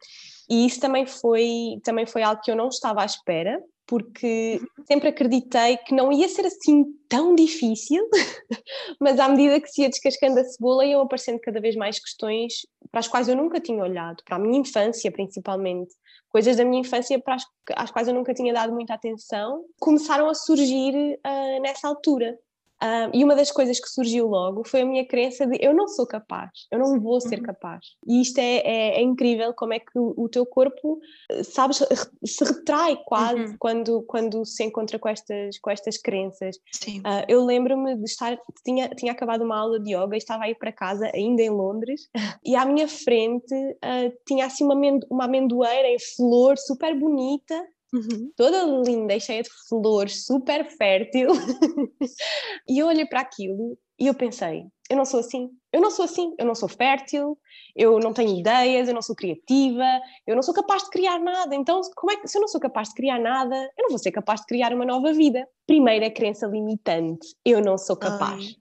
[0.50, 4.86] e, isso também foi, também foi algo que eu não estava à espera, porque uhum.
[4.86, 8.08] sempre acreditei que não ia ser assim tão difícil,
[9.00, 12.54] mas à medida que se ia descascando a cebola iam aparecendo cada vez mais questões
[12.92, 15.94] para as quais eu nunca tinha olhado, para a minha infância principalmente
[16.34, 17.44] coisas da minha infância para as,
[17.76, 22.36] às quais eu nunca tinha dado muita atenção, começaram a surgir uh, nessa altura.
[22.84, 25.88] Uh, e uma das coisas que surgiu logo foi a minha crença de eu não
[25.88, 27.46] sou capaz, eu não vou ser uhum.
[27.46, 27.86] capaz.
[28.06, 31.00] E isto é, é, é, incrível como é que o, o, teu corpo,
[31.44, 31.82] sabes,
[32.26, 33.56] se retrai quase uhum.
[33.58, 36.58] quando, quando se encontra com estas, com estas crenças.
[36.58, 40.50] Uh, eu lembro-me de estar, tinha, tinha acabado uma aula de yoga e estava a
[40.50, 42.10] ir para casa, ainda em Londres,
[42.44, 44.76] e à minha frente uh, tinha assim uma,
[45.10, 48.32] uma amendoeira em flor super bonita Uhum.
[48.36, 51.30] toda linda e cheia de flores, super fértil.
[52.68, 56.06] e eu olhei para aquilo e eu pensei: eu não sou assim, eu não sou
[56.06, 57.38] assim, eu não sou fértil,
[57.76, 59.86] eu não tenho ideias, eu não sou criativa,
[60.28, 61.56] eu não sou capaz de criar nada.
[61.56, 64.00] Então, como é que se eu não sou capaz de criar nada, eu não vou
[64.00, 65.48] ser capaz de criar uma nova vida?
[65.66, 68.56] Primeira crença limitante: eu não sou capaz.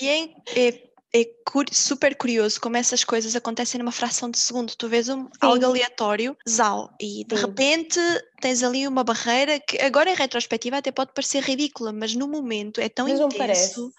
[0.00, 0.24] e é,
[0.56, 0.72] é
[1.12, 1.24] é
[1.72, 4.76] super curioso como essas coisas acontecem numa fração de segundo.
[4.76, 7.46] Tu vês um, algo aleatório, zau, e de Sim.
[7.46, 8.00] repente
[8.40, 12.80] tens ali uma barreira que agora em retrospectiva até pode parecer ridícula, mas no momento
[12.80, 13.92] é tão mas intenso.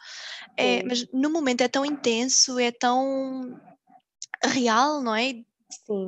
[0.57, 3.59] É, mas no momento é tão intenso, é tão
[4.43, 5.35] real, não é?
[5.85, 6.07] Sim.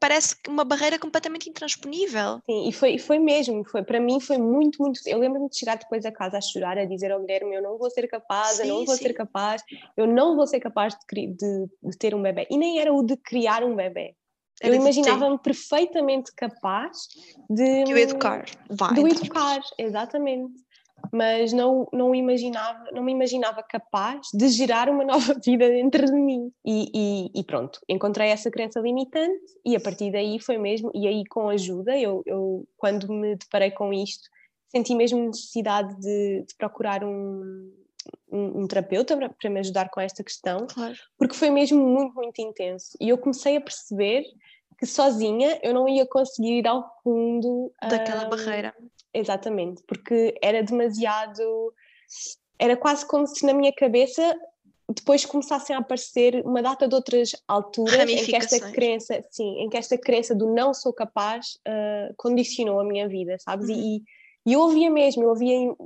[0.00, 2.40] Parece uma barreira completamente intransponível.
[2.46, 5.00] Sim, e foi, foi mesmo, foi, para mim foi muito, muito.
[5.06, 7.78] Eu lembro-me de chegar depois a casa a chorar, a dizer ao Guilherme: Eu não
[7.78, 9.02] vou ser capaz, sim, eu não vou sim.
[9.02, 9.62] ser capaz,
[9.96, 12.46] eu não vou ser capaz de, de, de, ter um bebê.
[12.50, 14.14] E nem era o de criar um bebê.
[14.60, 17.08] Era eu imaginava-me perfeitamente capaz
[17.48, 17.84] de.
[17.84, 18.44] De o educar.
[18.70, 20.52] Vai, de o educar, exatamente.
[21.12, 26.12] Mas não, não, imaginava, não me imaginava capaz de gerar uma nova vida dentro de
[26.12, 26.52] mim.
[26.64, 31.06] E, e, e, pronto, encontrei essa crença limitante e a partir daí foi mesmo, e
[31.06, 34.28] aí com ajuda, eu, eu quando me deparei com isto,
[34.68, 37.72] senti mesmo necessidade de, de procurar um,
[38.30, 40.94] um, um, terapeuta para, para me ajudar com esta questão, claro.
[41.16, 42.96] porque foi mesmo muito, muito intenso.
[43.00, 44.24] E eu comecei a perceber
[44.78, 48.74] que sozinha eu não ia conseguir ir ao fundo daquela um, barreira.
[49.12, 51.72] Exatamente, porque era demasiado.
[52.58, 54.38] Era quase como se na minha cabeça
[54.88, 59.68] depois começassem a aparecer uma data de outras alturas em que esta crença, sim, em
[59.68, 63.68] que esta crença do não sou capaz uh, condicionou a minha vida, sabes?
[63.68, 63.76] Uhum.
[63.76, 64.02] E,
[64.46, 65.76] e eu ouvia mesmo, eu ouvia, uh,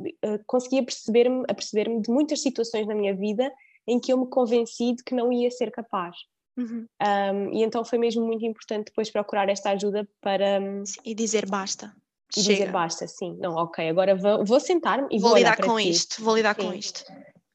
[0.46, 3.52] conseguia perceber-me, a perceber-me de muitas situações na minha vida
[3.88, 6.16] em que eu me convenci de que não ia ser capaz.
[6.56, 6.86] Uhum.
[7.02, 10.60] Um, e então foi mesmo muito importante depois procurar esta ajuda para.
[11.04, 11.92] E dizer basta.
[12.36, 12.58] E Chega.
[12.60, 13.36] dizer basta, sim.
[13.38, 15.90] Não, ok, agora vou, vou sentar-me e vou, vou lidar com ti.
[15.90, 16.62] isto, vou lidar sim.
[16.62, 17.04] com isto.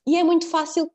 [0.08, 0.92] E é muito fácil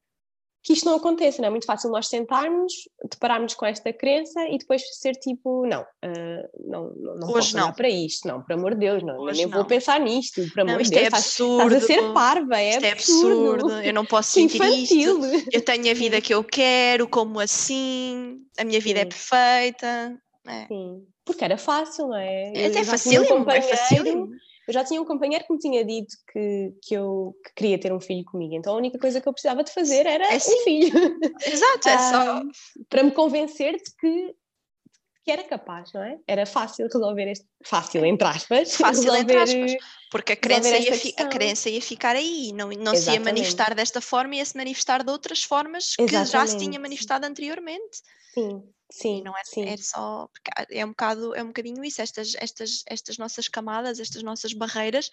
[0.62, 2.72] que isto não aconteça, não é muito fácil nós sentarmos,
[3.10, 7.72] depararmos com esta crença e depois ser tipo, não, uh, não, não, não Hoje não.
[7.72, 9.58] para isto, não, por amor de Deus, não, Hoje nem não.
[9.58, 12.70] vou pensar nisto, por amor de Deus, é absurdo, estás, estás a ser parva, é
[12.70, 12.86] isto absurdo.
[12.86, 15.34] é absurdo, eu não posso sentir Infantil.
[15.34, 19.08] isto, eu tenho a vida que eu quero, como assim, a minha vida é Sim.
[19.08, 20.22] é perfeita.
[20.46, 20.66] É.
[20.66, 22.52] Sim, porque era fácil, não é?
[22.52, 24.28] É, Eu é tinha um é facílimo.
[24.66, 27.92] Eu já tinha um companheiro que me tinha dito que, que eu que queria ter
[27.92, 30.40] um filho comigo, então a única coisa que eu precisava de fazer era É um
[30.64, 30.92] filho,
[31.44, 32.16] Exato, é só.
[32.38, 32.42] Ah,
[32.88, 34.34] para me convencer de que,
[35.24, 36.16] que era capaz, não é?
[36.28, 37.44] Era fácil resolver este.
[37.64, 38.76] Fácil, entre aspas.
[38.76, 39.86] Fácil, entre resolver, aspas.
[40.12, 43.24] Porque a crença, ia fi- a crença ia ficar aí, não, não se ia Exatamente.
[43.24, 46.58] manifestar desta forma, ia se manifestar de outras formas que já se Exatamente.
[46.64, 47.98] tinha manifestado anteriormente.
[48.32, 48.62] Sim,
[48.94, 49.22] E sim.
[49.22, 49.64] não é, sim.
[49.64, 50.28] é só.
[50.70, 55.10] É um, bocado, é um bocadinho isso, estas, estas, estas nossas camadas, estas nossas barreiras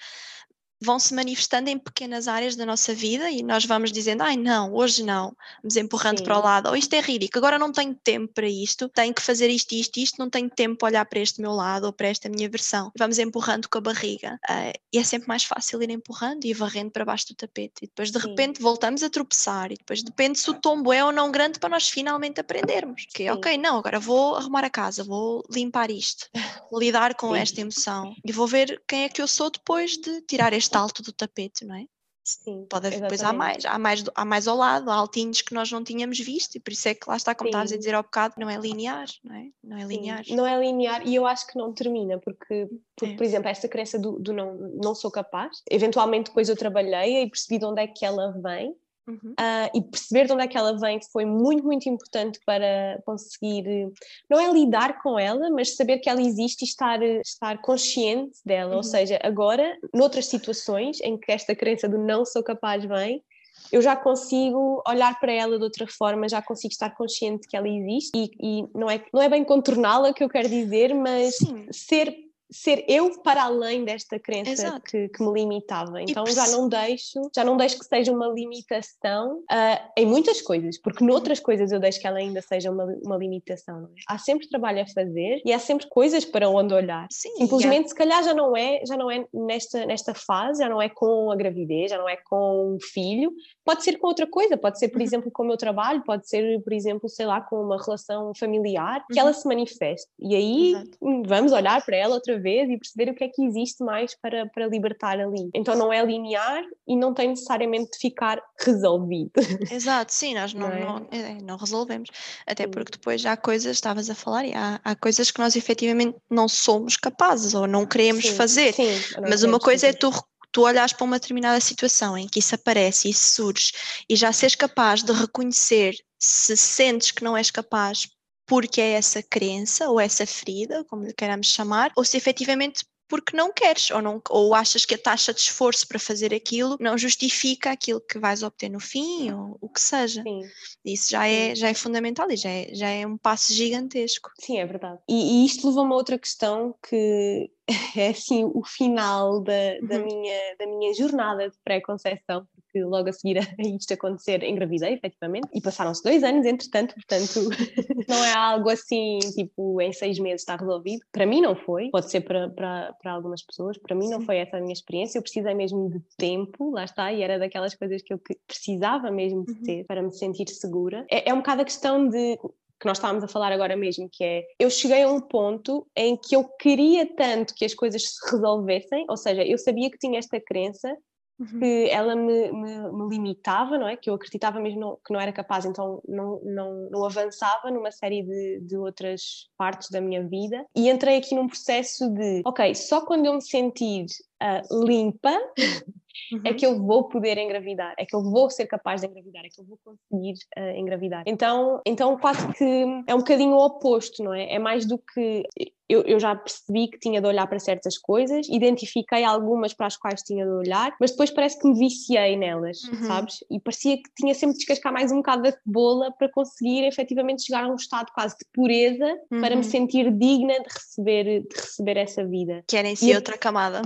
[0.82, 4.74] vão se manifestando em pequenas áreas da nossa vida e nós vamos dizendo, ai não,
[4.74, 6.44] hoje não, vamos empurrando para o Sim.
[6.44, 9.74] lado, ou isto é ridículo, agora não tenho tempo para isto, tenho que fazer isto,
[9.74, 12.50] isto, isto, não tenho tempo para olhar para este meu lado ou para esta minha
[12.50, 12.92] versão.
[12.98, 16.92] Vamos empurrando com a barriga ah, e é sempre mais fácil ir empurrando e varrendo
[16.92, 18.30] para baixo do tapete e depois de Sim.
[18.30, 21.70] repente voltamos a tropeçar e depois depende se o tombo é ou não grande para
[21.70, 23.06] nós finalmente aprendermos.
[23.14, 23.30] Que Sim.
[23.32, 26.30] ok, não, agora vou arrumar a casa, vou limpar isto,
[26.72, 27.40] lidar com Sim.
[27.40, 31.02] esta emoção e vou ver quem é que eu sou depois de tirar este alto
[31.02, 31.86] do tapete, não é?
[32.24, 35.54] Sim, Pode haver, depois há mais, há mais, há mais ao lado, há altinhos que
[35.54, 37.80] nós não tínhamos visto e por isso é que lá está, como estavas a Sim.
[37.80, 39.50] dizer ao bocado, não é linear, não é?
[39.64, 40.24] Não é Sim, linear.
[40.30, 43.18] Não é linear e eu acho que não termina, porque, porque É.
[43.18, 47.30] por exemplo, esta crença do, do não, não sou capaz, eventualmente depois eu trabalhei e
[47.30, 48.76] percebi de onde é que ela vem
[49.10, 49.34] Uhum.
[49.40, 53.92] ah, e perceber de onde é que ela vem foi muito, muito importante para conseguir,
[54.30, 58.72] não é lidar com ela, mas saber que ela existe e estar, estar consciente dela.
[58.72, 58.78] Uhum.
[58.78, 63.24] Ou seja, agora, noutras situações em que esta crença do não sou capaz vem,
[63.72, 67.68] eu já consigo olhar para ela de outra forma, já consigo estar consciente que ela
[67.68, 71.68] existe e, e não, é, não é bem contorná-la que eu quero dizer, mas Sim.
[71.72, 76.02] ser ser eu para além desta crença que, que me limitava.
[76.02, 80.80] Então já não deixo, já não deixo que seja uma limitação ah, em muitas coisas,
[80.82, 83.84] porque noutras coisas eu deixo que ela ainda seja uma, uma limitação.
[83.84, 83.88] é?
[84.08, 87.08] Há sempre trabalho a fazer e há sempre coisas para onde olhar.
[87.12, 90.82] Sim, Simplesmente, se calhar já não é, já não é nesta, nesta fase, já não
[90.82, 93.32] é com a gravidez, já não é com o filho,
[93.64, 95.04] pode ser com outra coisa, pode ser, por Uhum.
[95.06, 99.06] exemplo, com o meu trabalho, pode ser, por exemplo, sei lá, com uma relação familiar,
[99.08, 99.28] que Uhum.
[99.28, 100.08] ela se manifeste.
[100.20, 100.98] E aí Exato.
[101.28, 104.48] vamos olhar para ela outra vez e perceber o que é que existe mais para,
[104.48, 105.50] para libertar ali.
[105.54, 109.32] Então não é linear e não tem necessariamente de ficar resolvido.
[109.72, 110.80] Exato, sim, nós não, Não é?
[110.86, 112.10] não, é, não resolvemos.
[112.48, 112.70] Até Sim.
[112.72, 116.48] porque depois há coisas, estavas a falar, e há, há coisas que nós efetivamente não
[116.48, 118.74] somos capazes ou não queremos Sim, fazer.
[118.74, 118.90] sim,
[119.22, 120.00] Mas uma coisa é fazer.
[120.00, 120.12] tu,
[120.52, 123.72] tu olhares para uma determinada situação em que isso aparece, isso surge,
[124.10, 128.08] e já seres capaz de reconhecer se sentes que não és capaz
[128.50, 133.36] porque é essa crença ou essa ferida, como lhe queiramos chamar, ou se efetivamente porque
[133.36, 136.98] não queres ou, não, ou achas que a taxa de esforço para fazer aquilo não
[136.98, 140.22] justifica aquilo que vais obter no fim ou o que seja.
[140.24, 140.42] Sim,
[140.86, 144.30] Isso já é, já é fundamental e já é, já é um passo gigantesco.
[144.40, 145.00] sim, é verdade.
[145.10, 147.52] E, e isto levou a uma outra questão que
[147.98, 150.06] é assim o final da, da, Uhum.
[150.06, 155.48] minha, da minha jornada de pré-conceição, porque logo a seguir a isto acontecer engravidei, efetivamente,
[155.54, 157.40] e passaram-se dois anos, entretanto, portanto
[158.08, 161.02] não é algo assim, tipo, em seis meses está resolvido.
[161.12, 164.38] Para mim não foi, pode ser para, para, para algumas pessoas, para mim não foi
[164.38, 168.02] essa a minha experiência, eu precisei mesmo de tempo, lá está, e era daquelas coisas
[168.02, 169.62] que eu que- precisava mesmo de Uhum.
[169.64, 171.06] ter para me sentir segura.
[171.10, 172.38] É, é um bocado a questão de
[172.80, 176.16] que nós estávamos a falar agora mesmo, que é eu cheguei a um ponto em
[176.16, 180.18] que eu queria tanto que as coisas se resolvessem, ou seja, eu sabia que tinha
[180.18, 180.96] esta crença
[181.40, 181.60] uhum.
[181.60, 183.96] que ela me, me, me, limitava, não é?
[183.96, 187.92] Que eu acreditava mesmo não, que não era capaz, então não, não, não avançava numa
[187.92, 190.66] série de, de outras partes da minha vida.
[190.76, 194.06] E entrei aqui num processo de, ok, só quando eu me sentir
[194.42, 195.32] uh, limpa
[196.34, 196.42] uhum.
[196.46, 199.50] é que eu vou poder engravidar, é que eu vou ser capaz de engravidar, é
[199.50, 201.24] que eu vou conseguir uh, engravidar.
[201.26, 204.54] Então, então quase que é um bocadinho o oposto, não é?
[204.54, 205.44] É mais do que
[205.90, 209.98] eu, eu, já percebi que tinha de olhar para certas coisas, identifiquei algumas para as
[209.98, 213.08] quais tinha de olhar, mas depois parece que me viciei nelas, uhum.
[213.08, 213.44] sabes?
[213.50, 217.44] E parecia que tinha sempre de descascar mais um bocado da cebola para conseguir efetivamente
[217.44, 219.42] chegar a um estado quase de pureza uhum.
[219.42, 219.64] para me uhum.
[219.64, 222.64] sentir digna de receber, de receber essa vida.
[222.68, 223.82] Que era em si e outra camada.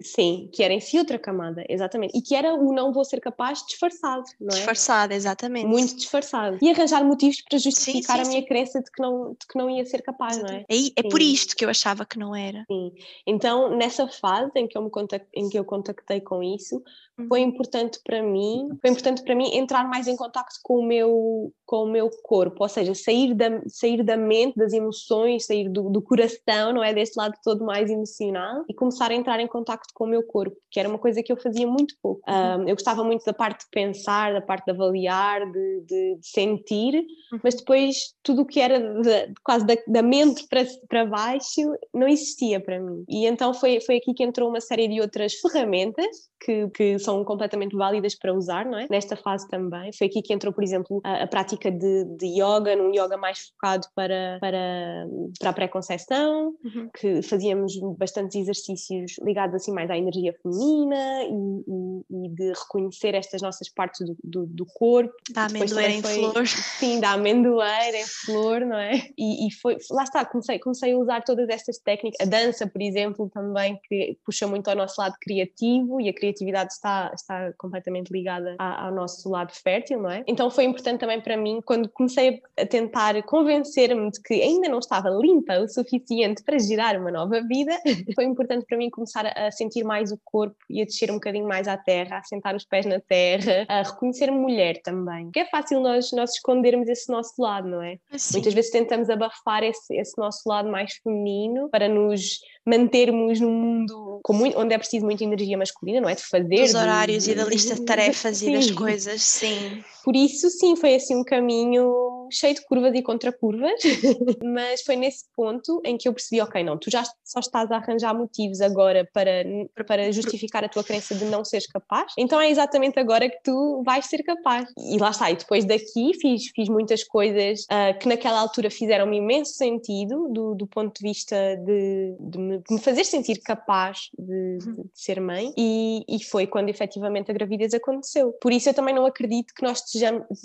[0.00, 2.16] Sim, que era em si outra camada, exatamente.
[2.16, 4.58] E que era o não vou ser capaz disfarçado, não é?
[4.58, 5.66] Disfarçado, exatamente.
[5.66, 6.58] Muito disfarçado.
[6.62, 8.46] E arranjar motivos para justificar sim, sim, a minha sim.
[8.46, 10.64] crença de que, não, de que não ia ser capaz, não é?
[10.68, 12.64] É, é por isso isto que eu achava que não era.
[12.70, 12.92] Sim.
[13.26, 16.82] Então, nessa fase em que eu me contactei, em que eu contactei com isso,
[17.28, 17.48] foi uhum.
[17.48, 21.84] importante para mim, foi importante para mim entrar mais em contacto com o meu com
[21.84, 26.02] o meu corpo, ou seja, sair da sair da mente, das emoções, sair do, do
[26.02, 30.04] coração, não é deste lado todo mais emocional e começar a entrar em contacto com
[30.04, 32.22] o meu corpo, que era uma coisa que eu fazia muito pouco.
[32.28, 36.26] Um, eu gostava muito da parte de pensar, da parte de avaliar, de, de, de
[36.26, 36.94] sentir,
[37.32, 37.40] uhum.
[37.42, 42.08] mas depois tudo o que era de, quase da, da mente para, para baixo não
[42.08, 43.04] existia para mim.
[43.08, 47.24] E então foi, foi aqui que entrou uma série de outras ferramentas que, que são
[47.24, 48.86] completamente válidas para usar, não é?
[48.90, 49.92] Nesta fase também.
[49.92, 53.38] Foi aqui que entrou, por exemplo, a, a prática de, de yoga, num yoga mais
[53.40, 55.06] focado para, para,
[55.38, 56.90] para a pré-conceição, uhum.
[56.98, 63.14] que fazíamos bastantes exercícios ligados assim mais à energia feminina e, e, e de reconhecer
[63.14, 65.14] estas nossas partes do, do, do corpo.
[65.32, 66.46] Da amendoeira em foi, flor.
[66.46, 68.94] Sim, da amendoeira em flor, não é?
[69.16, 72.26] E, e foi, lá está, comecei, comecei a usar todas estas técnicas.
[72.26, 76.72] A dança, por exemplo, também, que puxa muito ao nosso lado criativo e a criatividade
[76.72, 80.24] está, está completamente ligada ao nosso lado fértil, não é?
[80.26, 84.78] Então foi importante também para mim, quando comecei a tentar convencer-me de que ainda não
[84.78, 87.72] estava limpa o suficiente para gerar uma nova vida,
[88.14, 91.46] foi importante para mim começar a sentir mais o corpo e a descer um bocadinho
[91.46, 95.24] mais à terra, a sentar os pés na terra, a reconhecer-me mulher também.
[95.24, 97.98] Porque é fácil nós, nós escondermos esse nosso lado, não é?
[98.12, 98.34] Assim.
[98.34, 104.20] Muitas vezes tentamos abafar esse, esse nosso lado mais feminino para nos mantermos num mundo
[104.30, 106.14] muito, onde é preciso muita energia masculina, não é?
[106.14, 106.62] De fazer.
[106.62, 108.50] Dos horários de, e da lista de tarefas sim.
[108.50, 109.82] e das coisas, sim.
[110.04, 113.80] Por isso, sim, foi assim um caminho cheio de curvas e contracurvas,
[114.44, 117.76] mas foi nesse ponto em que eu percebi, ok, não, tu já só estás a
[117.76, 119.44] arranjar motivos agora para,
[119.86, 123.82] para justificar a tua crença de não seres capaz, então é exatamente agora que tu
[123.84, 124.68] vais ser capaz.
[124.78, 129.18] E lá está, e depois daqui fiz, fiz muitas coisas uh, que naquela altura fizeram-me
[129.18, 134.10] imenso sentido do, do ponto de vista de, de, me, de me, fazer sentir capaz
[134.18, 138.32] de, de, de ser mãe e, e foi quando efetivamente a gravidez aconteceu.
[138.40, 139.82] Por isso eu também não acredito que nós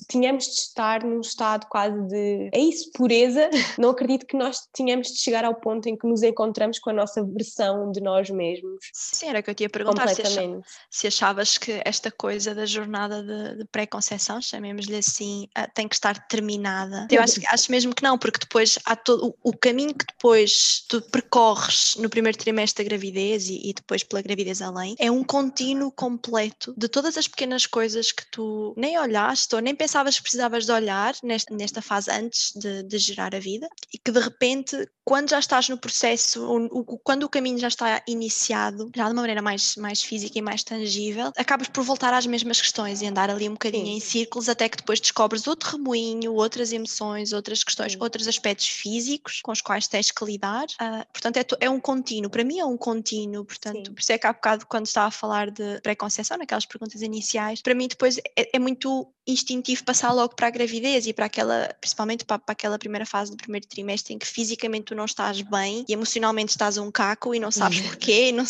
[0.08, 2.50] tenhamos de estar num estado quase de.
[2.52, 3.50] É isso, pureza.
[3.78, 6.94] Não acredito que nós tenhamos de chegar ao ponto em que nos encontramos com a
[6.94, 8.80] nossa versão de nós mesmos.
[8.94, 12.66] Sim, era que eu te ia perguntar se, achava, se achavas que esta coisa da
[12.66, 17.08] jornada de, de pré-conceição, chamemos-lhe assim, ah, tem que estar terminada.
[17.12, 20.84] Eu acho, acho mesmo que não, porque depois há todo o, o caminho que depois
[20.90, 25.24] tu percorres no primeiro trimestre da gravidez e, e depois pela gravidez além, é um
[25.24, 30.24] contínuo completo de todas as pequenas coisas que tu nem olhaste ou nem pensavas que
[30.24, 34.20] precisavas de olhar nesta, nesta fase antes de, de gerar a vida e que de
[34.20, 39.06] repente, quando já estás no processo, o, o, quando o caminho já está iniciado, já
[39.06, 43.02] de uma maneira mais, mais física e mais tangível, acabas por voltar às mesmas questões
[43.02, 43.98] e andar ali um bocadinho Sim.
[43.98, 47.98] em círculos até que depois descobres outro remoinho, outras emoções, outras questões, Sim.
[48.00, 50.66] outros aspectos físicos com os quais tens que lidar.
[50.82, 53.94] Uh, portanto, é, é, um contínuo, para mim é um contínuo, portanto, Sim.
[53.94, 57.62] por isso é que há bocado, quando estava a falar de pré-conceição, naquelas perguntas iniciais,
[57.62, 61.57] para mim depois é, é muito instintivo passar logo para a gravidez e para aquela,
[61.80, 65.42] principalmente para, para, aquela primeira fase do primeiro trimestre em que fisicamente tu não estás
[65.42, 68.46] bem e emocionalmente estás um caco e não sabes porquê, não,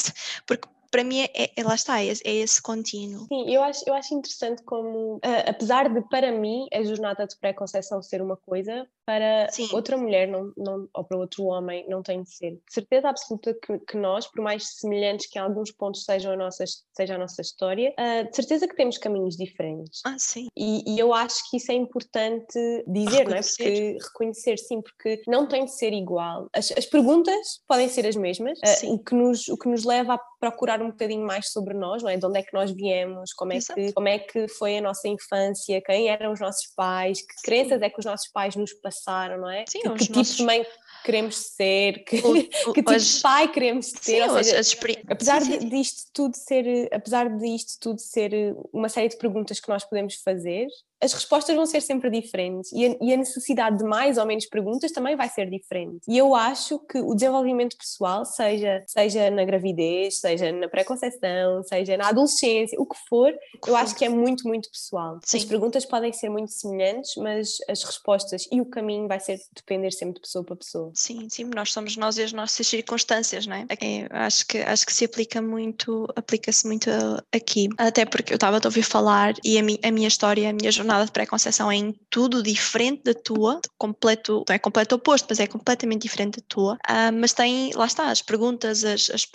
[0.46, 3.26] porque para mim é, é, lá está, é, é, esse contínuo.
[3.28, 7.38] Sim, eu acho, eu acho interessante como, uh, apesar de para mim a jornada de
[7.38, 9.70] pré-conceição ser uma coisa, para Sim.
[9.72, 12.52] outra mulher não, não, ou para outro homem não tem de ser.
[12.52, 16.36] De certeza absoluta que, que, nós, por mais semelhantes que em alguns pontos sejam a
[16.36, 20.02] nossa, seja a nossa história, uh, de certeza que temos caminhos diferentes.
[20.06, 20.48] Ah, sim.
[20.58, 23.30] E, e eu acho que isso é importante dizer, reconhecer.
[23.30, 23.42] não é?
[23.42, 26.50] Porque reconhecer, sim, porque não tem de ser igual.
[26.54, 30.16] As, as perguntas podem ser as mesmas, uh, o, que nos, o que nos leva
[30.16, 32.18] a procurar explorar um bocadinho mais sobre nós, não é?
[32.18, 35.08] De onde é que nós viemos, como é, que, como é que foi a nossa
[35.08, 39.40] infância, quem eram os nossos pais, que crenças é que os nossos pais nos passaram,
[39.42, 39.66] não é?
[39.68, 40.66] Sim, que, que tipo nossos- de mãe
[41.04, 42.34] queremos ser, que, O- o-
[42.74, 45.70] que tipo as- de pai queremos ter, Sim, seja, experi- Apesar sim, sim, sim.
[45.70, 50.68] disto tudo ser, apesar disto tudo ser uma série de perguntas que nós podemos fazer,
[51.02, 54.46] as respostas vão ser sempre diferentes e a, e a necessidade de mais ou menos
[54.48, 56.02] perguntas também vai ser diferente.
[56.08, 61.98] E eu acho que o desenvolvimento pessoal, seja, seja na gravidez, seja na pré-conceição, seja
[61.98, 63.32] na adolescência, o que for,
[63.68, 65.20] eu acho que é muito, muito pessoal.
[65.24, 65.48] As Sim.
[65.48, 70.16] perguntas podem ser muito semelhantes, mas as respostas e o caminho vai ser depender sempre
[70.16, 70.92] de pessoa para pessoa.
[70.96, 73.66] Sim, sim, nós somos nós e as nossas circunstâncias, não é?
[73.82, 76.90] É, acho que acho que se aplica muito, aplica-se muito
[77.32, 77.70] aqui.
[77.78, 80.72] Até porque eu estava a ouvir falar e a, mi- a minha história, a minha
[80.72, 85.40] jornada de pré-conceição é em tudo diferente da tua, completo, não é completo oposto, mas
[85.40, 86.78] é completamente diferente da tua.
[86.88, 89.28] Ah, mas tem, lá está, as perguntas, as, as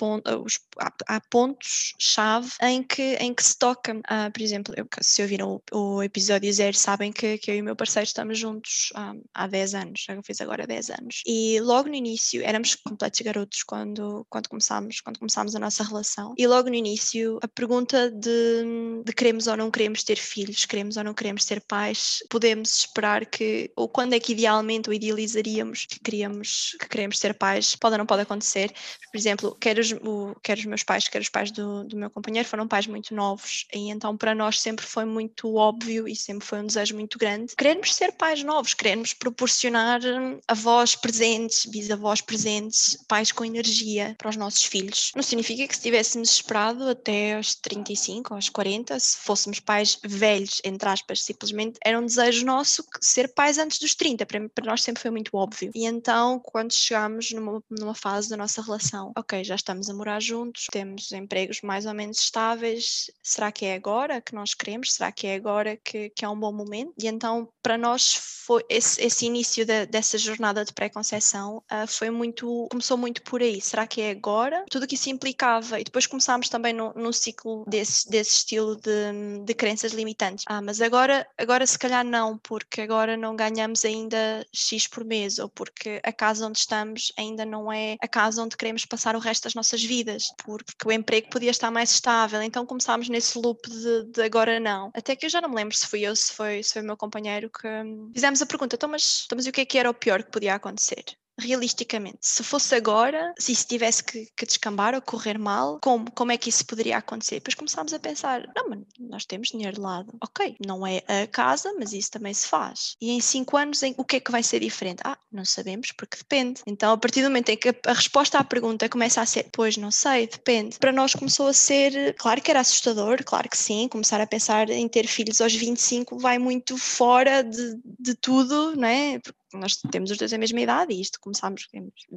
[0.45, 4.01] os, há, há pontos-chave em que, em que se toca.
[4.07, 7.61] Ah, por exemplo, eu, se ouviram o, o episódio zero, sabem que, que eu e
[7.61, 11.23] o meu parceiro estamos juntos ah, há 10 anos, já fiz agora 10 anos.
[11.27, 16.35] E logo no início, éramos completos garotos quando, quando, começámos, quando começámos a nossa relação.
[16.37, 20.97] E logo no início, a pergunta de, de queremos ou não queremos ter filhos, queremos
[20.97, 25.87] ou não queremos ser pais, podemos esperar que, ou quando é que idealmente ou idealizaríamos
[25.87, 28.73] que queríamos, que queremos ser pais, pode ou não pode acontecer.
[29.11, 32.11] Por exemplo, quer os, o, quer os meus pais, quer os pais do, do meu
[32.11, 36.47] companheiro foram pais muito novos e então para nós sempre foi muito óbvio e sempre
[36.47, 42.21] foi um desejo muito grande queremos ser pais novos, queremos proporcionar hum, avós presentes, bisavós
[42.21, 45.13] presentes, pais com energia para os nossos filhos.
[45.15, 50.61] Não significa que se tivéssemos esperado até aos 35, aos 40, se fôssemos pais velhos,
[50.65, 54.83] entre aspas, simplesmente era um desejo nosso ser pais antes dos 30, para, para nós
[54.83, 55.71] sempre foi muito óbvio.
[55.75, 60.21] E então, quando chegámos numa, numa fase da nossa relação, ok, já estamos a morar
[60.21, 64.93] juntos, temos empregos mais ou menos estáveis, será que é agora que nós queremos?
[64.93, 66.93] Será que é agora que, que é um bom momento?
[66.99, 68.15] E então, para nós,
[68.47, 73.41] foi esse, esse início da- dessa jornada de pré-conceição ah, foi muito, começou muito por
[73.41, 73.61] aí.
[73.61, 74.65] Será que é agora?
[74.71, 75.81] Tudo o que isso implicava.
[75.81, 80.45] E depois começámos também no, no ciclo desse, desse estilo de, de crenças limitantes.
[80.49, 85.39] Ah, mas agora, agora se calhar não, porque agora não ganhamos ainda X por mês,
[85.39, 89.19] ou porque a casa onde estamos ainda não é a casa onde queremos passar o
[89.19, 92.43] resto das nossas vidas, porque o emprego podia estar mais estável.
[92.43, 94.91] Então começámos nesse loop de, de agora não.
[94.95, 96.87] Até que eu já não me lembro se fui eu, se foi, se foi o
[96.87, 99.79] meu companheiro que hum, fizemos a pergunta, então mas, então, mas o que é que
[99.79, 101.05] era o pior que podia acontecer?
[101.39, 106.33] Realisticamente, se fosse agora, se isso tivesse que, que descambar ou correr mal, como, como
[106.33, 107.37] é que isso poderia acontecer?
[107.37, 110.13] Depois começámos a pensar, não, mas nós temos dinheiro de lado.
[110.23, 112.97] Ok, não é a casa, mas isso também se faz.
[113.01, 115.01] E em cinco anos, em, o que é que vai ser diferente?
[115.05, 116.63] Ah, não sabemos, porque depende.
[116.67, 119.49] Então, a partir do momento em que a, a resposta à pergunta começa a ser,
[119.53, 123.57] pois não sei, depende, para nós começou a ser, claro que era assustador, claro que
[123.57, 128.77] sim, começar a pensar em ter filhos aos 25 vai muito fora de, de tudo,
[128.77, 129.19] não é?
[129.19, 131.69] Porque nós temos os dois a mesma idade e isto começámos,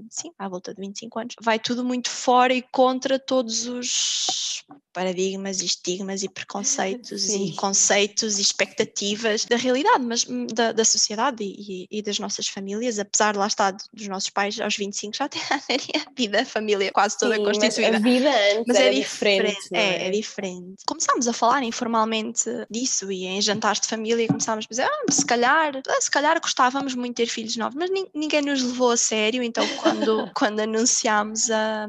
[0.09, 1.35] sim, à volta de 25 anos.
[1.41, 4.63] Vai tudo muito fora e contra todos os
[4.95, 7.47] paradigmas e estigmas e preconceitos Sim.
[7.47, 12.47] e conceitos e expectativas da realidade, mas hum, da, da sociedade e, e das nossas
[12.47, 15.27] famílias, apesar de lá estar dos nossos pais aos 25 já
[15.67, 17.97] terem a vida, a família quase toda Sim, mas constituída.
[17.97, 19.55] a vida antes Mas é diferente.
[19.55, 20.75] diferente, não é, é diferente.
[20.87, 25.25] Começámos a falar informalmente disso e em jantares de família começámos a dizer, ah, se
[25.25, 28.91] calhar, ah, se calhar gostávamos muito de ter filhos novos, mas nin- ninguém nos levou
[28.91, 31.85] a sério, então quando, quando anunciámos a,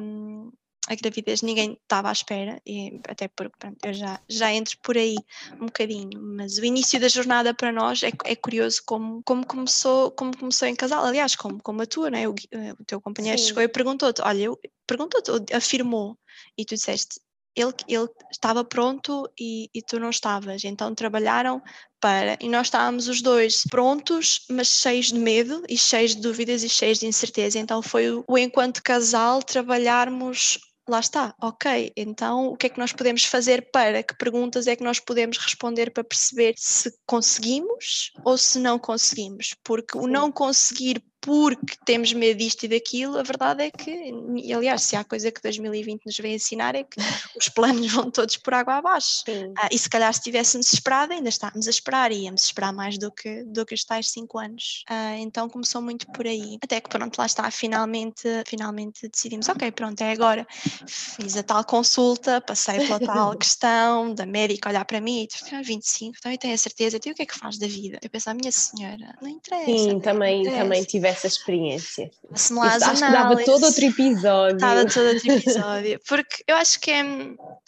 [0.89, 4.97] a gravidez ninguém estava à espera, e até porque pronto, eu já, já entro por
[4.97, 5.17] aí
[5.61, 10.11] um bocadinho, mas o início da jornada para nós é, é curioso como, como, começou,
[10.13, 12.29] como começou em casal, aliás, como, como a tua, né?
[12.29, 13.49] o, eh, o teu companheiro Sim.
[13.49, 14.51] chegou e perguntou-te, olha,
[14.87, 16.17] perguntou-te, ou afirmou,
[16.57, 17.21] e tu disseste,
[17.57, 21.63] ele, ele estava pronto e, e tu não estavas, então trabalharam
[21.99, 26.63] para, e nós estávamos os dois prontos, mas cheios de medo e cheios de dúvidas
[26.63, 31.93] e cheios de incerteza, então foi o, o enquanto casal trabalharmos Lá está, ok.
[31.97, 34.05] Então, o que é que nós podemos fazer para?
[34.05, 39.55] Que perguntas é que nós podemos responder para perceber se conseguimos ou se não conseguimos?
[39.65, 44.13] Porque o não conseguir porque temos medo disto e daquilo, a verdade é que,
[44.55, 46.97] aliás, se há coisa que 2020 nos vem ensinar é que
[47.37, 49.25] os planos vão todos por água abaixo.
[49.59, 52.97] Ah, e se calhar se tivéssemos esperado, ainda estávamos a esperar, e íamos esperar mais
[52.97, 54.85] do que, do que os tais 5 anos.
[54.89, 56.59] Ah, então começou muito por aí.
[56.63, 60.47] Até que pronto, lá está, finalmente, finalmente decidimos, ok, pronto, é agora.
[60.87, 65.67] Fiz a tal consulta, passei pela tal questão da médica olhar para mim e tens
[65.67, 67.99] 25, então eu tenho a certeza, então, e o que é que faz da vida?
[68.01, 69.65] Eu penso, a minha senhora, não interessa.
[69.65, 72.11] Sim, não também, interessa." também tive essa experiência?
[72.33, 74.59] As Acho que dava todo outro episódio.
[74.59, 76.01] Dava todo outro episódio.
[76.07, 77.03] Porque eu acho que é,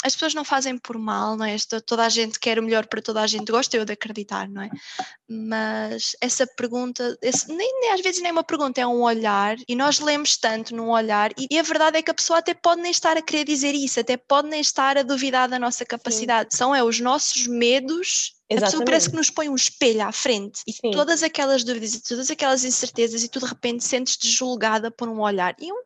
[0.05, 1.57] as pessoas não fazem por mal, não é?
[1.87, 4.63] Toda a gente quer o melhor para toda a gente, gosto eu de acreditar, não
[4.63, 4.71] é?
[5.29, 9.57] Mas essa pergunta, esse- nem, nem às vezes nem é uma pergunta, é um olhar,
[9.69, 12.55] e nós lemos tanto num olhar, e, e a verdade é que a pessoa até
[12.55, 15.85] pode nem estar a querer dizer isso, até pode nem estar a duvidar da nossa
[15.85, 16.55] capacidade.
[16.57, 18.38] São é os nossos medos.
[18.51, 20.91] A pessoa parece que nos põe um espelho à frente e Sim.
[20.91, 25.21] todas aquelas dúvidas e todas aquelas incertezas e tu de repente sentes-te julgada por um
[25.21, 25.55] olhar.
[25.61, 25.77] E um,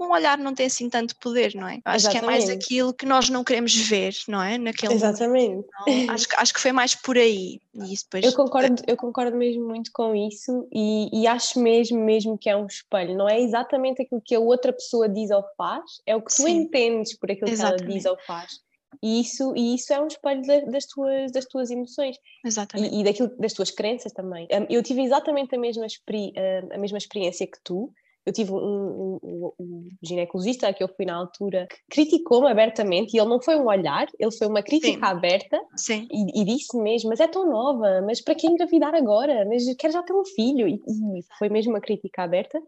[0.00, 1.80] um olhar não tem assim tanto poder, não é?
[1.84, 2.64] Acho que é mais Exatamente.
[2.64, 4.56] aquilo que nós não queremos ver, não é?
[4.56, 4.94] Naquele.
[4.94, 5.66] Exatamente.
[5.82, 7.60] Então, acho, que- acho que foi mais por aí.
[7.74, 8.24] E isso depois.
[8.24, 12.56] Eu concordo, eu concordo mesmo muito com isso e, e acho mesmo, mesmo que é
[12.56, 13.14] um espelho.
[13.16, 16.42] Não é exatamente aquilo que a outra pessoa diz ou faz, é o que tu
[16.42, 16.62] Sim.
[16.62, 18.08] entendes por aquilo que ela diz Exatamente.
[18.08, 18.60] ou faz.
[19.02, 22.94] E isso, e isso é um espelho da- das, tuas, das tuas emoções Exatamente.
[22.94, 24.46] e, e daquilo, das tuas crenças também.
[24.52, 27.92] Um, eu tive exatamente a mesma, experi- um, a mesma experiência que tu.
[28.26, 32.50] Eu tive um, um- um- um ginecologista a que eu fui na altura que criticou-me
[32.50, 35.12] abertamente e ele não foi um olhar, ele foi uma crítica Sim.
[35.12, 36.06] aberta Sim.
[36.10, 39.46] e, e disse mesmo, mas é tão nova, mas para que engravidar agora?
[39.46, 40.68] Mas quero já ter um filho.
[40.68, 42.60] E, e foi mesmo uma crítica aberta.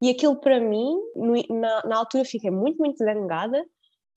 [0.00, 0.94] E aquilo para mim,
[1.50, 3.64] na, na altura fiquei muito, muito zangada,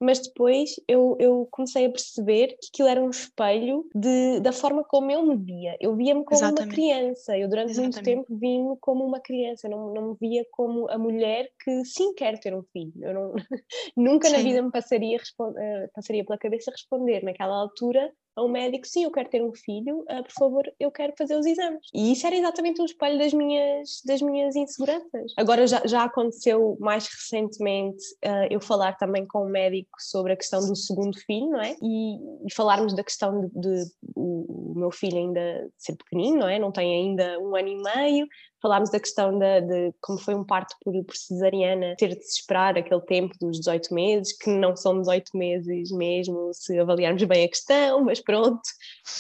[0.02, 4.84] mas depois eu, eu comecei a perceber que aquilo era um espelho de, da forma
[4.84, 5.78] como eu me via.
[5.80, 6.76] Eu via-me como uma Exatamente.
[6.76, 7.38] criança.
[7.38, 8.26] Eu durante muito Exatamente.
[8.26, 9.68] tempo vi-me como uma criança.
[9.68, 12.94] Eu não, não me via como a mulher que sim quer ter um filho.
[13.02, 13.34] Eu não,
[13.96, 14.44] nunca na Sim.
[14.44, 15.18] vida me passaria,
[15.58, 19.54] eh, passaria pela cabeça responder naquela altura a um médico, sim, eu quero ter um
[19.54, 21.88] filho, ah, por favor, eu quero fazer os exames.
[21.94, 25.34] E isso era exatamente um espelho das minhas, das minhas inseguranças.
[25.38, 30.38] Agora já, já aconteceu mais recentemente ah, eu falar também com um médico sobre a
[30.38, 31.76] questão do segundo filho, não é?
[31.82, 32.18] E,
[32.48, 36.58] e falarmos da questão de, de o, o meu filho ainda ser pequenino, não é?
[36.58, 38.28] Não tem ainda um ano e meio,
[38.62, 42.40] falámos da questão da- de, como foi um parto por, por cesariana, ter de se
[42.40, 47.46] esperar aquele tempo dos 18 meses, que não são 18 meses mesmo, se avaliarmos bem
[47.46, 48.62] a questão, mas pronto.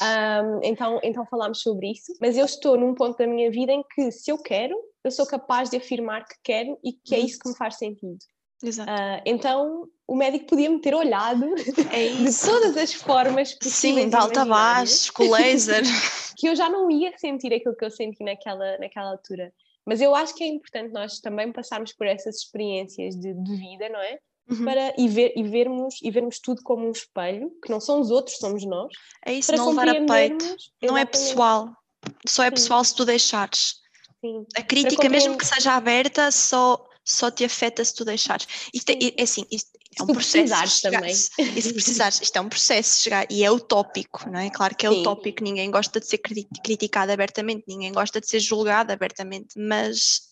[0.02, 2.14] Ahm, então, então falámos sobre isso.
[2.22, 5.26] Mas eu estou num ponto da minha vida em que, se eu quero, eu sou
[5.26, 7.26] capaz de afirmar que quero e que é Uhum.
[7.26, 8.18] isso que me faz sentido.
[8.88, 11.46] Ah, então, o médico podia-me ter olhado
[11.92, 15.84] é de todas as formas possíveis Sim, de alta baixo, com laser.
[16.38, 19.54] que eu já não ia sentir aquilo que eu senti naquela, naquela altura.
[19.86, 23.90] Mas eu acho que é importante nós também passarmos por essas experiências de, de vida,
[23.90, 24.20] não é?
[24.50, 24.66] Uhum.
[24.66, 28.12] Para, e, ver, e, vermos, e vermos tudo como um espelho, que não são os
[28.12, 28.92] outros, somos nós.
[29.26, 30.56] É isso, não levar a peito.
[30.82, 31.70] Não é pessoal.
[32.28, 32.54] Só é Sim.
[32.54, 33.76] pessoal se tu deixares.
[34.20, 34.46] sim.
[34.56, 38.48] A crítica, mesmo que seja aberta, só, só te afeta se tu deixares.
[38.74, 39.14] Isto é, Sim.
[39.20, 40.32] assim, isto é um tu processo.
[40.38, 41.14] precisares chegar- também.
[41.14, 44.50] E se precisares, isto é um processo chegar, e é utópico, não é?
[44.50, 45.02] Claro que é Sim.
[45.02, 50.30] utópico, ninguém gosta de ser criti- criticado abertamente, ninguém gosta de ser julgado abertamente, mas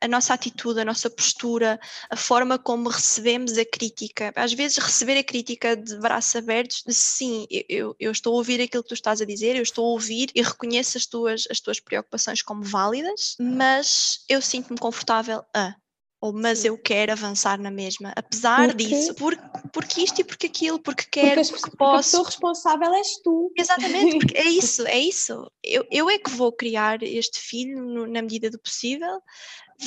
[0.00, 1.78] a- nossa atitude, a nossa postura,
[2.10, 6.92] a forma como recebemos a crítica, às vezes receber a crítica de braços abertos, de
[6.92, 9.90] sim, eu- eu, estou a ouvir aquilo que tu estás a dizer, eu estou a
[9.92, 15.74] ouvir e reconheço as tuas, as tuas preocupações como válidas, mas eu sinto-me confortável a
[16.20, 19.36] ou mas eu quero avançar na mesma, apesar Porque- disso, por,
[19.72, 22.10] porque isto e porque aquilo, porque Porque, quero, porque, porque a posso.
[22.10, 23.52] pessoa responsável és tu.
[23.56, 25.50] Exatamente, porque é isso, é isso.
[25.64, 29.20] Eu, eu é que vou criar este filho no- na medida do possível,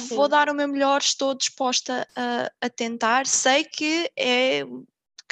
[0.09, 0.31] vou Sim.
[0.31, 3.27] dar o meu melhor, estou disposta a, a tentar.
[3.27, 4.65] Sei que é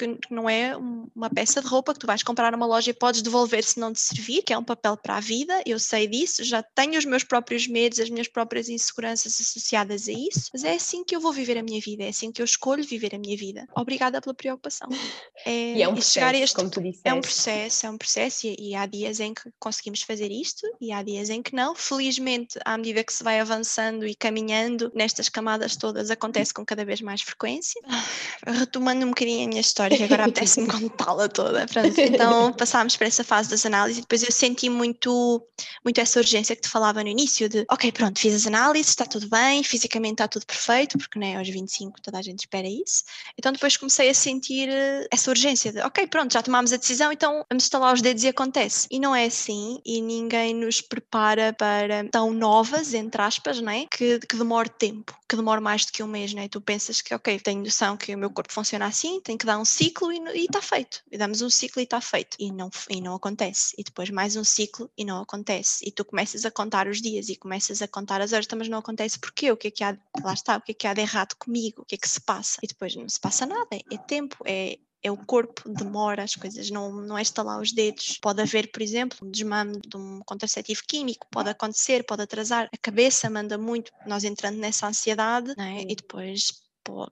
[0.08, 2.94] que não é um- uma peça de roupa que tu vais comprar numa loja e
[2.94, 6.08] podes devolver se não te servir, que é um papel para a vida, eu sei
[6.08, 10.64] disso, já tenho os meus próprios medos, as minhas próprias inseguranças associadas a isso, mas
[10.64, 13.14] é assim que eu vou viver a minha vida, é assim que eu escolho viver
[13.16, 13.68] a minha vida.
[13.76, 14.88] Obrigada pela preocupação.
[15.44, 17.08] É, E é um processo, este como tu disseste.
[17.08, 20.68] é um processo, é um processo e, e há dias em que conseguimos fazer isto
[20.80, 21.74] e há dias em que não.
[21.74, 26.86] Felizmente, à medida que se vai avançando e caminhando nestas camadas todas, acontece com cada
[26.86, 27.82] vez mais frequência.
[27.88, 31.66] Ah, Retomando um bocadinho a minha história, que agora apetece-me contá-la toda.
[31.68, 35.46] Pronto, então passámos por essa fase das análises e depois eu senti muito,
[35.84, 39.06] muito essa urgência que te falava no início de, ok, pronto, fiz as análises, está
[39.06, 43.04] tudo bem, fisicamente está tudo perfeito, porque né, aos 25 toda a gente espera isso.
[43.38, 47.12] Então depois comecei a sentir eh, essa urgência de, ok, pronto, já tomámos a decisão,
[47.12, 48.88] então vamos estalar os dedos e acontece.
[48.90, 53.86] E não é assim, e ninguém nos prepara para tão novas, entre aspas, não é?
[53.92, 56.48] Que, que demore tempo, que demore mais do que um mês, não é?
[56.48, 59.58] Tu pensas que, ok, tenho noção que o meu corpo funciona assim, tenho que dar
[59.58, 61.02] um ciclo e está feito.
[61.12, 62.38] E damos um ciclo e está feito.
[62.40, 63.74] E não, e não acontece.
[63.78, 65.84] E depois mais um ciclo e não acontece.
[65.88, 68.70] E tu começas a contar os dias e começas a contar as horas, "Então, mas
[68.70, 69.52] não acontece porquê?
[69.52, 71.82] O que é que há, lá está, o que é que há de errado comigo?
[71.82, 72.60] O que é que se passa?
[72.64, 76.36] E depois não se passa nada, é, é tempo, é é o corpo, demora, as
[76.36, 78.20] coisas não, não é estalar os dedos.
[78.22, 82.70] Pode haver, por exemplo, um desmame de um contraceptivo químico, pode acontecer, pode atrasar.
[82.72, 85.82] A cabeça manda muito, nós entrando nessa ansiedade, é?
[85.82, 86.61] e depois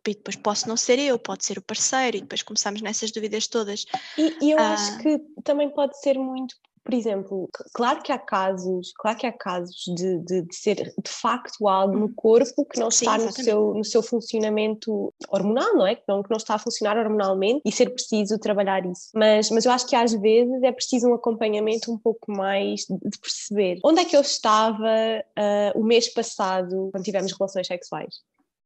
[0.07, 3.47] e depois posso não ser eu, pode ser o parceiro, e depois começamos nessas dúvidas
[3.47, 3.86] todas.
[4.17, 6.55] E, e eu ah, acho que também pode ser muito
[6.89, 11.11] por exemplo, claro que há casos, claro que há casos de, de, de ser de
[11.11, 15.86] facto algo no corpo que não Sim, está no seu, no seu funcionamento hormonal, não
[15.86, 15.93] é?
[15.93, 19.11] Que não, que não está a funcionar hormonalmente e ser preciso trabalhar isso.
[19.13, 22.97] Mas, mas eu acho que às vezes é preciso um acompanhamento um pouco mais de,
[23.07, 28.15] de perceber onde é que eu estava uh, o mês passado quando tivemos relações sexuais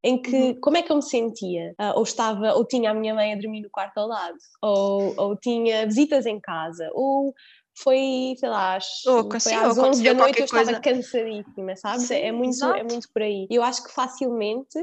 [0.04, 0.60] em que uhum.
[0.60, 1.74] como é que eu me sentia?
[1.80, 5.14] Uh, ou estava, ou tinha a minha mãe a dormir no quarto ao lado, ou,
[5.18, 7.34] ou tinha visitas em casa, ou
[7.76, 10.80] foi, sei lá, acho, oh, foi sim, às 11 da noite eu estava coisa.
[10.80, 12.04] cansadíssima, sabes?
[12.04, 13.48] Sim, é, muito, é muito por aí.
[13.50, 14.78] Eu acho que facilmente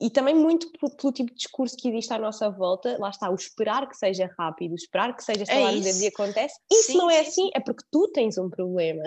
[0.00, 3.34] e também muito pelo, tipo de discurso que existe à nossa volta, lá está, o
[3.34, 6.92] esperar que seja rápido, o esperar que seja estalar é o dedo e acontece, isso
[6.92, 7.50] sim, não é sim, assim, sim.
[7.54, 9.02] é porque tu tens um problema.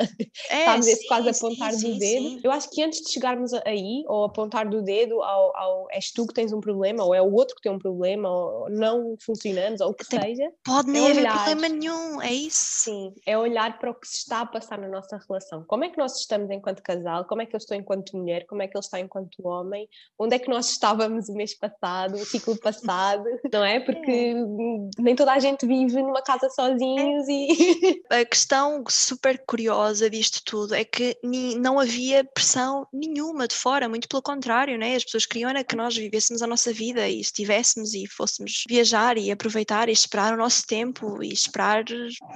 [0.50, 2.40] É, Sabes, esse quase apontar do dedo.
[2.44, 6.28] Eu acho que antes de chegarmos aí, ou apontar do dedo ao, ao és tu
[6.28, 9.82] que tens um problema, ou é o outro que tem um problema, ou não funcionamos,
[9.82, 10.52] ou o que seja.
[10.64, 12.84] Pode nem é haver problema nenhum, é isso.
[12.84, 15.64] Sim, é olhar para o que se está a passar na nossa relação.
[15.68, 18.62] Como é que nós estamos enquanto casal, como é que eu estou enquanto mulher, como
[18.62, 19.88] é que ele está enquanto homem,
[20.20, 23.80] onde é que nós estamos estávamos o mês passado, o ciclo passado, não é?
[23.80, 25.02] Porque é.
[25.02, 28.04] nem toda a gente vive numa casa sozinhos e.
[28.12, 31.18] A questão super curiosa disto tudo é que
[31.58, 34.96] não havia pressão nenhuma de fora, muito pelo contrário, né?
[34.96, 39.18] As pessoas queriam era que nós vivêssemos a nossa vida e estivéssemos e fôssemos viajar
[39.18, 41.86] e aproveitar e esperar o nosso tempo e esperar,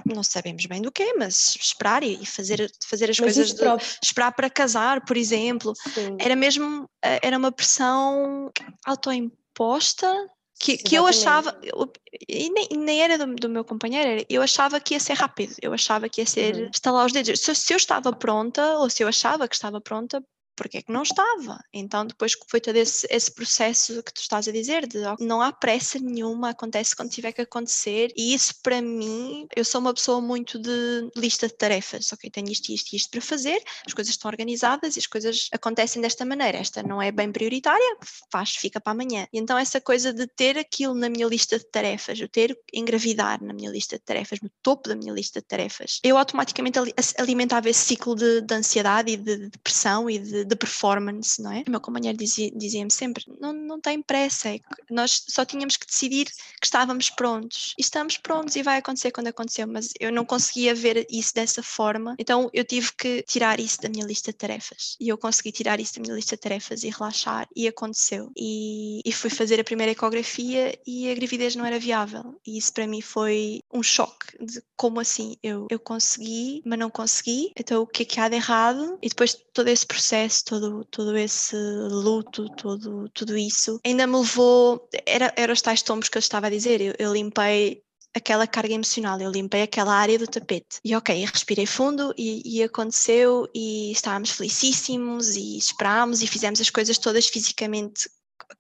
[0.05, 3.63] não sabemos bem do quê, mas esperar e fazer, fazer as mas coisas, de,
[4.01, 5.73] esperar para casar, por exemplo.
[5.93, 6.17] Sim.
[6.19, 8.36] Era mesmo, eh, era uma pressão
[8.85, 10.29] autoimposta
[10.59, 11.91] que, que eu achava, eu,
[12.27, 15.71] e nem, nem era do, do, meu companheiro, eu achava que ia ser rápido, eu
[15.71, 16.69] achava que ia ser uhum.
[16.73, 17.39] estalar os dedos.
[17.39, 20.23] Se, se, eu estava pronta, ou se eu achava que estava pronta,
[20.57, 21.63] porque é que não estava?
[21.71, 25.41] Então, depois que foi todo esse, esse, processo que tu estás a dizer, de não
[25.41, 29.93] há pressa nenhuma, acontece quando tiver que acontecer, e isso para mim, eu sou uma
[29.93, 33.93] pessoa muito de lista de tarefas, ok, tenho isto, isto e isto para fazer, as
[33.93, 37.97] coisas estão organizadas e as coisas acontecem desta maneira, esta não é bem prioritária,
[38.31, 39.27] faz, fica para amanhã.
[39.31, 43.43] E então essa coisa de ter aquilo na minha lista de tarefas, eu ter engravidar
[43.43, 46.79] na minha lista de tarefas, no topo da minha lista de tarefas, eu automaticamente
[47.17, 51.63] alimentava esse ciclo de, de ansiedade e de depressão e de de performance, não é?
[51.67, 55.85] O meu companheiro dizia-me dizia sempre: não, não tem pressa, é nós só tínhamos que
[55.85, 57.73] decidir que estávamos prontos.
[57.77, 61.61] E estamos prontos e vai acontecer quando aconteceu, mas eu não conseguia ver isso dessa
[61.61, 64.95] forma, então eu tive que tirar isso da minha lista de tarefas.
[64.99, 68.31] E eu consegui tirar isso da minha lista de tarefas e relaxar, e aconteceu.
[68.35, 72.39] E, e fui fazer a primeira ecografia e a gravidez não era viável.
[72.45, 76.89] E isso para mim foi um choque de como assim eu, eu consegui, mas não
[76.89, 78.97] consegui, então o que é que há de errado?
[79.01, 84.87] E depois todo esse processo todo, todo esse luto, todo, tudo isso, ainda me levou,
[85.05, 87.81] era, era os tais tombos que eu estava a dizer, eu, eu limpei
[88.15, 90.79] aquela carga emocional, eu limpei aquela área do tapete.
[90.83, 96.69] E ok, respirei fundo e, e, aconteceu e estávamos felicíssimos e esperámos e fizemos as
[96.69, 98.09] coisas todas fisicamente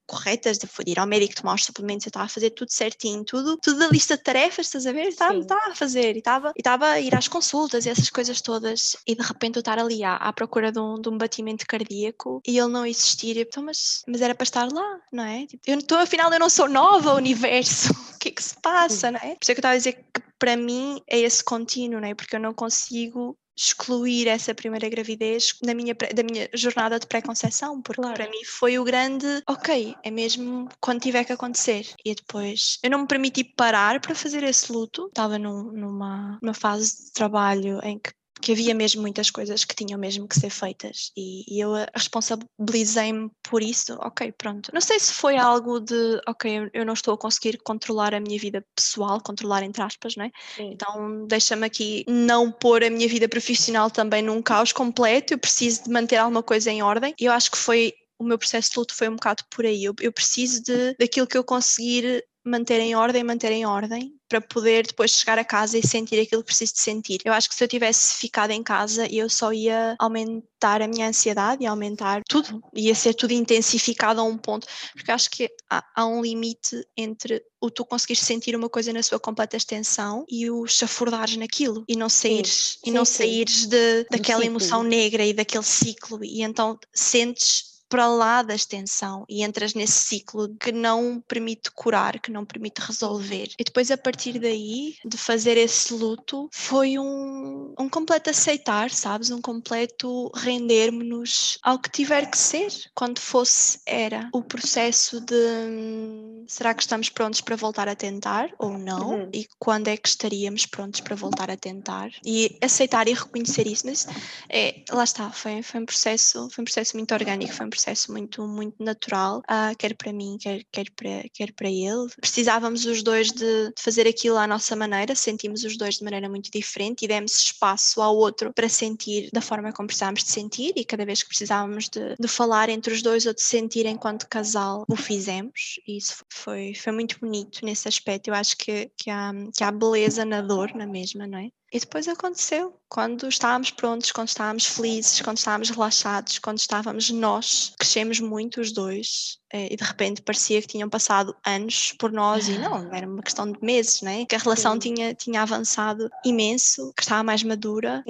[0.05, 3.57] corretas, de ir ao médico tomar os suplementos, eu estava a fazer tudo certinho, tudo,
[3.57, 5.07] tudo da lista de tarefas, estás a ver?
[5.07, 8.41] Estava, estava a fazer e estava, e estava a ir às consultas e essas coisas
[8.41, 11.65] todas e de repente eu estar ali à, à procura de um, de um batimento
[11.67, 15.45] cardíaco e ele não existir, então, mas, mas era para estar lá, não é?
[15.45, 18.55] Tipo, eu, então afinal eu não sou nova ao universo, o que é que se
[18.61, 19.35] passa, não é?
[19.35, 22.07] Por isso é que eu estava a dizer que para mim é esse contínuo, não
[22.07, 22.13] é?
[22.13, 27.81] Porque eu não consigo excluir essa primeira gravidez da minha, da minha jornada de pré-conceição,
[27.81, 28.15] porque claro.
[28.15, 31.87] para mim foi o grande, ok, é mesmo quando tiver que acontecer.
[32.05, 36.53] E depois eu não me permiti parar para fazer esse luto, estava num, numa, numa
[36.53, 38.11] fase de trabalho em que
[38.41, 43.29] que havia mesmo muitas coisas que tinham mesmo que ser feitas e, e eu responsabilizei-me
[43.43, 44.69] por isso, ok, pronto.
[44.73, 48.39] Não sei se foi algo de, ok, eu não estou a conseguir controlar a minha
[48.39, 50.31] vida pessoal, controlar entre aspas, não é?
[50.55, 50.71] Sim.
[50.73, 55.85] Então deixa-me aqui não pôr a minha vida profissional também num caos completo, eu preciso
[55.85, 58.79] de manter alguma coisa em ordem e eu acho que foi o meu processo de
[58.79, 59.83] luto foi um bocado por aí.
[59.83, 64.41] Eu, eu preciso de, daquilo que eu conseguir manter em ordem, manter em ordem, para
[64.41, 67.19] poder depois chegar a casa e sentir aquilo que preciso de sentir.
[67.23, 71.07] Eu acho que se eu tivesse ficado em casa, eu só ia aumentar a minha
[71.07, 75.83] ansiedade e aumentar tudo, ia ser tudo intensificado a um ponto, porque acho que há,
[75.95, 80.49] há um limite entre o tu conseguires sentir uma coisa na sua completa extensão e
[80.49, 81.83] o chafurdares naquilo.
[81.87, 86.23] E não saíres sim, e sim, não saíres de, daquela emoção negra e daquele ciclo.
[86.23, 92.19] E então sentes para lá da extensão e entras nesse ciclo que não permite curar,
[92.19, 93.49] que não permite resolver.
[93.59, 99.29] E depois, a partir daí, de fazer esse luto, foi um, um completo aceitar, sabes?
[99.29, 102.67] Um completo render-nos ao que tiver que ser.
[102.95, 108.49] Quando fosse, era o processo de hum, será que estamos prontos para voltar a tentar
[108.57, 109.21] ou não?
[109.21, 109.29] Uhum.
[109.33, 112.09] E quando é que estaríamos prontos para voltar a tentar?
[112.25, 113.85] E aceitar e reconhecer isso.
[113.85, 114.07] Mas
[114.49, 118.11] é, lá está, foi, foi, um processo, foi um processo muito orgânico, foi um processo
[118.11, 122.07] muito, muito natural, uh, quer para mim, quer, quer, para, quer para ele.
[122.19, 126.27] Precisávamos os dois de, de fazer aquilo à nossa maneira, sentimos os dois de maneira
[126.27, 130.73] muito diferente e demos espaço ao outro para sentir da forma como precisávamos de sentir
[130.75, 134.27] e cada vez que precisávamos de, de falar entre os dois ou de sentir enquanto
[134.27, 138.29] casal, o fizemos e isso foi, foi muito bonito nesse aspecto.
[138.29, 141.49] Eu acho que, que, há, que há beleza na dor, na mesma, não é?
[141.71, 142.79] E depois aconteceu.
[142.89, 148.71] Quando estávamos prontos, quando estávamos felizes, quando estávamos relaxados, quando estávamos nós, crescemos muito os
[148.71, 153.07] dois eh, e de repente parecia que tinham passado anos por nós e não, era
[153.07, 154.25] uma questão de meses, né?
[154.25, 158.03] que a relação tinha, tinha avançado imenso, que estava mais madura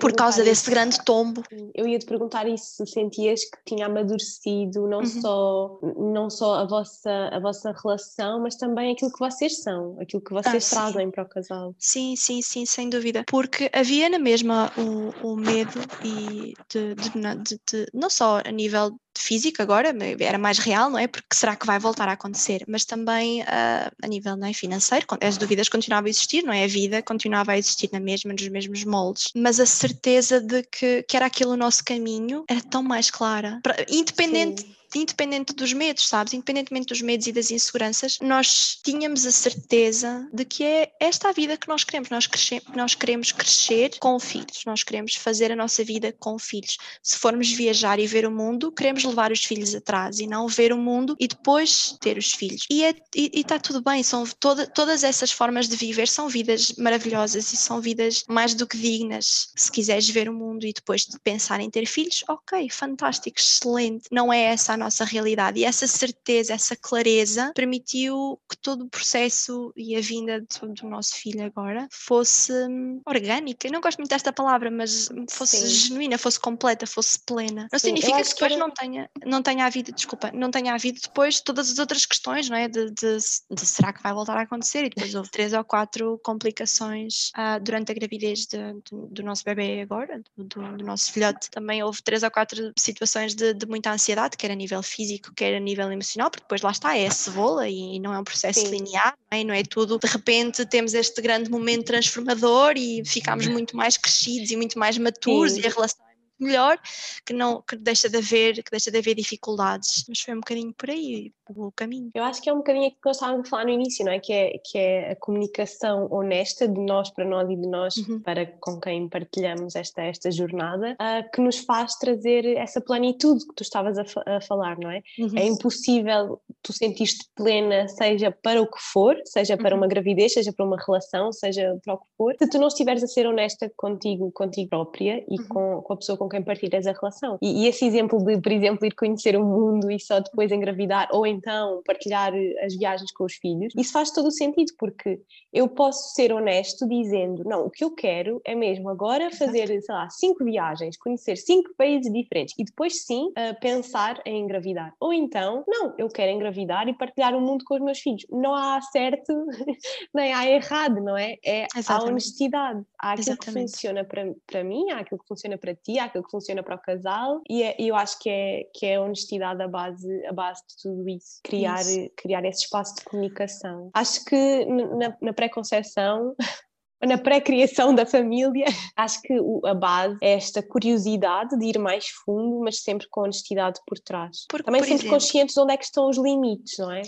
[0.00, 1.42] por causa desse grande tombo.
[1.74, 5.06] Eu ia te perguntar isso, se sentias que tinha amadurecido não, uhum.
[5.06, 10.22] só, não só a vossa, a vossa relação, mas também aquilo que vocês são, aquilo
[10.22, 11.74] que vocês ah, trazem para o casal.
[11.78, 17.60] Sim, sim, sim, sem dúvida, porque havia na mesma o, o medo e de, de,
[17.66, 21.06] de, não só a nível físico agora, era mais real, não é?
[21.06, 22.62] Porque será que vai voltar a acontecer?
[22.68, 26.64] Mas também uh, a nível não é, financeiro, as dúvidas continuavam a existir, não é?
[26.64, 31.02] A vida continuava a existir na mesma, nos mesmos moldes, mas a certeza de que,
[31.02, 34.62] que era aquilo o nosso caminho era tão mais clara, independente.
[34.62, 36.32] Sim independente dos medos, sabes?
[36.32, 41.32] Independentemente dos medos e das inseguranças, nós tínhamos a certeza de que é esta a
[41.32, 42.10] vida que nós queremos.
[42.10, 46.76] Nós, cresce, nós queremos crescer com filhos, nós queremos fazer a nossa vida com filhos.
[47.02, 50.72] Se formos viajar e ver o mundo, queremos levar os filhos atrás e não ver
[50.72, 52.66] o mundo e depois ter os filhos.
[52.70, 57.52] E é, está tudo bem, são toda, todas essas formas de viver são vidas maravilhosas
[57.52, 59.52] e são vidas mais do que dignas.
[59.56, 64.08] Se quiseres ver o mundo e depois de pensar em ter filhos, ok, fantástico, excelente.
[64.10, 65.60] Não é essa a nossa realidade.
[65.60, 70.88] E essa certeza, essa clareza permitiu que todo o processo e a vinda do, do
[70.88, 73.66] nosso filho agora fosse hum, orgânica.
[73.66, 75.68] Eu não gosto muito desta palavra, mas fosse Sim.
[75.68, 77.68] genuína, fosse completa, fosse plena.
[77.72, 78.60] Não Sim, significa que depois era...
[78.60, 82.56] não, tenha, não tenha havido, desculpa, não tenha havido depois todas as outras questões, não
[82.56, 82.68] é?
[82.68, 83.16] De, de,
[83.50, 84.84] de será que vai voltar a acontecer?
[84.84, 89.44] E depois houve três ou quatro complicações uh, durante a gravidez de, de, do nosso
[89.44, 91.50] bebê agora, do, do, nosso filhote.
[91.50, 95.32] Também houve três ou quatro situações de, de muita ansiedade, quer a nível nível físico,
[95.34, 98.24] quer a nível emocional, porque depois lá está, é a cebola e não é um
[98.24, 98.70] processo Sim.
[98.70, 99.44] linear, não é?
[99.44, 103.52] não é tudo, de repente temos este grande momento transformador e ficamos uhum.
[103.52, 105.60] muito mais crescidos e muito mais maturos Sim.
[105.60, 106.11] e a relação
[106.42, 106.78] melhor,
[107.24, 110.04] que não que deixa de haver, que deixa de haver dificuldades.
[110.08, 112.10] Mas foi um bocadinho por aí o caminho.
[112.14, 114.12] Eu acho que é um bocadinho aquilo que nós estávamos a falar no início, não
[114.12, 114.18] é?
[114.18, 118.20] Que é, que é a comunicação honesta de nós para nós e de nós uhum.
[118.20, 123.54] para com quem partilhamos esta, esta jornada, uh, que nos faz trazer essa plenitude que
[123.54, 125.02] tu estavas a, a falar, não é?
[125.18, 125.36] Uhum.
[125.36, 129.82] É impossível tu sentiste plena, seja para o que for, seja para uhum.
[129.82, 133.02] uma gravidez, seja para uma relação, seja para o que for, se tu não estiveres
[133.02, 135.48] a ser honesta contigo, contigo própria e uhum.
[135.48, 137.38] com, com a pessoa com quem partilhas a relação.
[137.40, 141.08] E, e, esse exemplo de, por exemplo, ir conhecer o mundo e só depois engravidar,
[141.12, 145.20] ou então partilhar eh, as viagens com os filhos, isso faz todo o sentido, porque
[145.52, 149.94] eu posso ser honesto dizendo, não, o que eu quero é mesmo agora fazer, sei
[149.94, 154.94] lá, cinco viagens, conhecer cinco países diferentes e depois sim uh, pensar em engravidar.
[154.98, 158.24] Ou então, não, eu quero engravidar e partilhar o mundo com os meus filhos.
[158.30, 159.46] Não há certo
[160.14, 161.36] nem há errado, não é?
[161.44, 162.08] É Exatamente.
[162.08, 162.82] a honestidade.
[162.98, 163.66] Há aquilo Exatamente.
[163.66, 166.62] que funciona para, para mim, há aquilo que funciona para ti, há aquilo que funciona
[166.62, 170.26] para o casal e é, eu acho que é, que é a honestidade a base,
[170.26, 172.10] a base de tudo isso, criar, isso.
[172.16, 173.90] criar esse espaço de comunicação.
[173.94, 176.34] Acho que na, na pré-conceição
[177.06, 178.64] na pré-criação da família,
[178.96, 183.80] acho que a base é esta curiosidade de ir mais fundo, mas sempre com honestidade
[183.86, 184.44] por trás.
[184.48, 187.02] Porque, Também por sempre exemplo, conscientes de onde é que estão os limites, não é?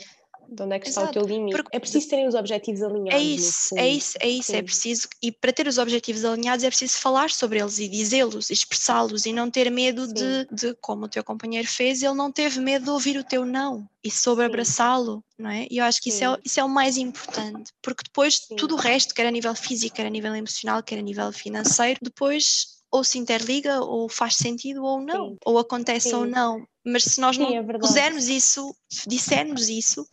[0.55, 1.09] De onde é que Exato.
[1.09, 1.57] está o teu limite.
[1.57, 3.15] Porque é preciso terem os objetivos alinhados.
[3.15, 6.69] É isso, é isso, é isso, é preciso, e para ter os objetivos alinhados é
[6.69, 11.09] preciso falar sobre eles e dizê-los, expressá-los e não ter medo de, de, como o
[11.09, 15.25] teu companheiro fez, ele não teve medo de ouvir o teu não e sobre abraçá-lo,
[15.39, 15.67] não é?
[15.71, 18.57] E eu acho que isso é, isso é o mais importante, porque depois Sim.
[18.57, 21.99] tudo o resto, quer a nível físico, quer a nível emocional, quer a nível financeiro,
[22.03, 25.37] depois ou se interliga, ou faz sentido ou não, Sim.
[25.45, 26.15] ou acontece Sim.
[26.15, 26.65] ou não.
[26.87, 28.73] Mas se nós Sim, não é pusermos isso,
[29.05, 30.07] dissermos isso,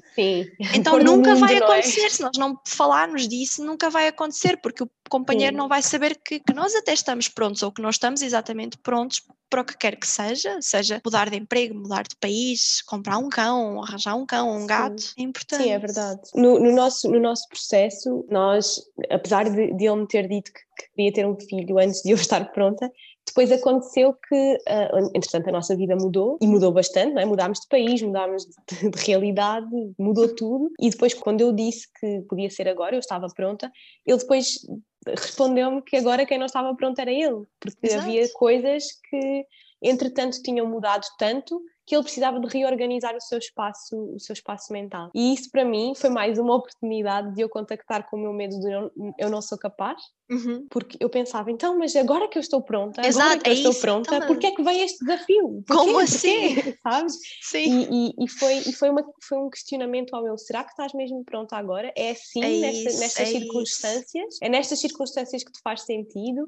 [0.74, 2.10] então nunca vai acontecer.
[2.10, 6.40] Se nós não falarmos disso, nunca vai acontecer, porque o companheiro não vai saber que,
[6.40, 9.22] que, nós até estamos prontos ou que nós estamos exatamente prontos
[9.52, 13.28] para o que quer que seja, seja mudar de emprego, mudar de país, comprar um
[13.28, 15.14] cão, arranjar um cão, um gato, Sim.
[15.18, 15.64] é importante.
[15.64, 16.22] Sim, é verdade.
[16.34, 20.60] No, no nosso, no nosso processo, nós, apesar de, de ele me ter dito que,
[20.60, 22.90] que queria ter um filho antes de eu estar pronta,
[23.28, 27.26] depois aconteceu que, uh, entretanto, a nossa vida mudou e mudou bastante, não é?
[27.26, 29.68] mudámos de país, mudámos de, de, realidade,
[30.00, 30.72] mudou tudo.
[30.80, 33.72] E depois, quando eu disse que podia ser agora, eu estava pronta,
[34.06, 34.60] ele depois
[35.08, 38.04] respondeu-me que agora quem não estava pronto era ele, porque Exato.
[38.04, 39.46] havia coisas que,
[39.82, 44.72] entretanto, tinham mudado tanto que ele precisava de reorganizar o seu espaço, o seu espaço
[44.72, 45.10] mental.
[45.14, 48.60] E isso para mim foi mais uma oportunidade de eu contactar com o meu medo
[48.60, 50.66] de eu, eu não sou capaz, Uhum.
[50.70, 53.56] porque eu pensava, então, mas agora que eu estou pronta, Exato, agora que eu é
[53.56, 55.62] estou isso, pronta, então, porquê é que vem este desafio?
[55.68, 55.74] Porquê?
[55.74, 56.04] Como Porquê?
[56.04, 56.74] assim?
[56.82, 57.14] Sabes?
[57.42, 57.88] Sim.
[57.92, 60.94] E, e, e, foi, e foi, uma, foi um questionamento ao meu, será que estás
[60.94, 61.92] mesmo pronta agora?
[61.98, 64.38] É assim, É nesta, isso, nestas é circunstâncias?
[64.42, 66.48] É nestas circunstâncias que te faz sentido?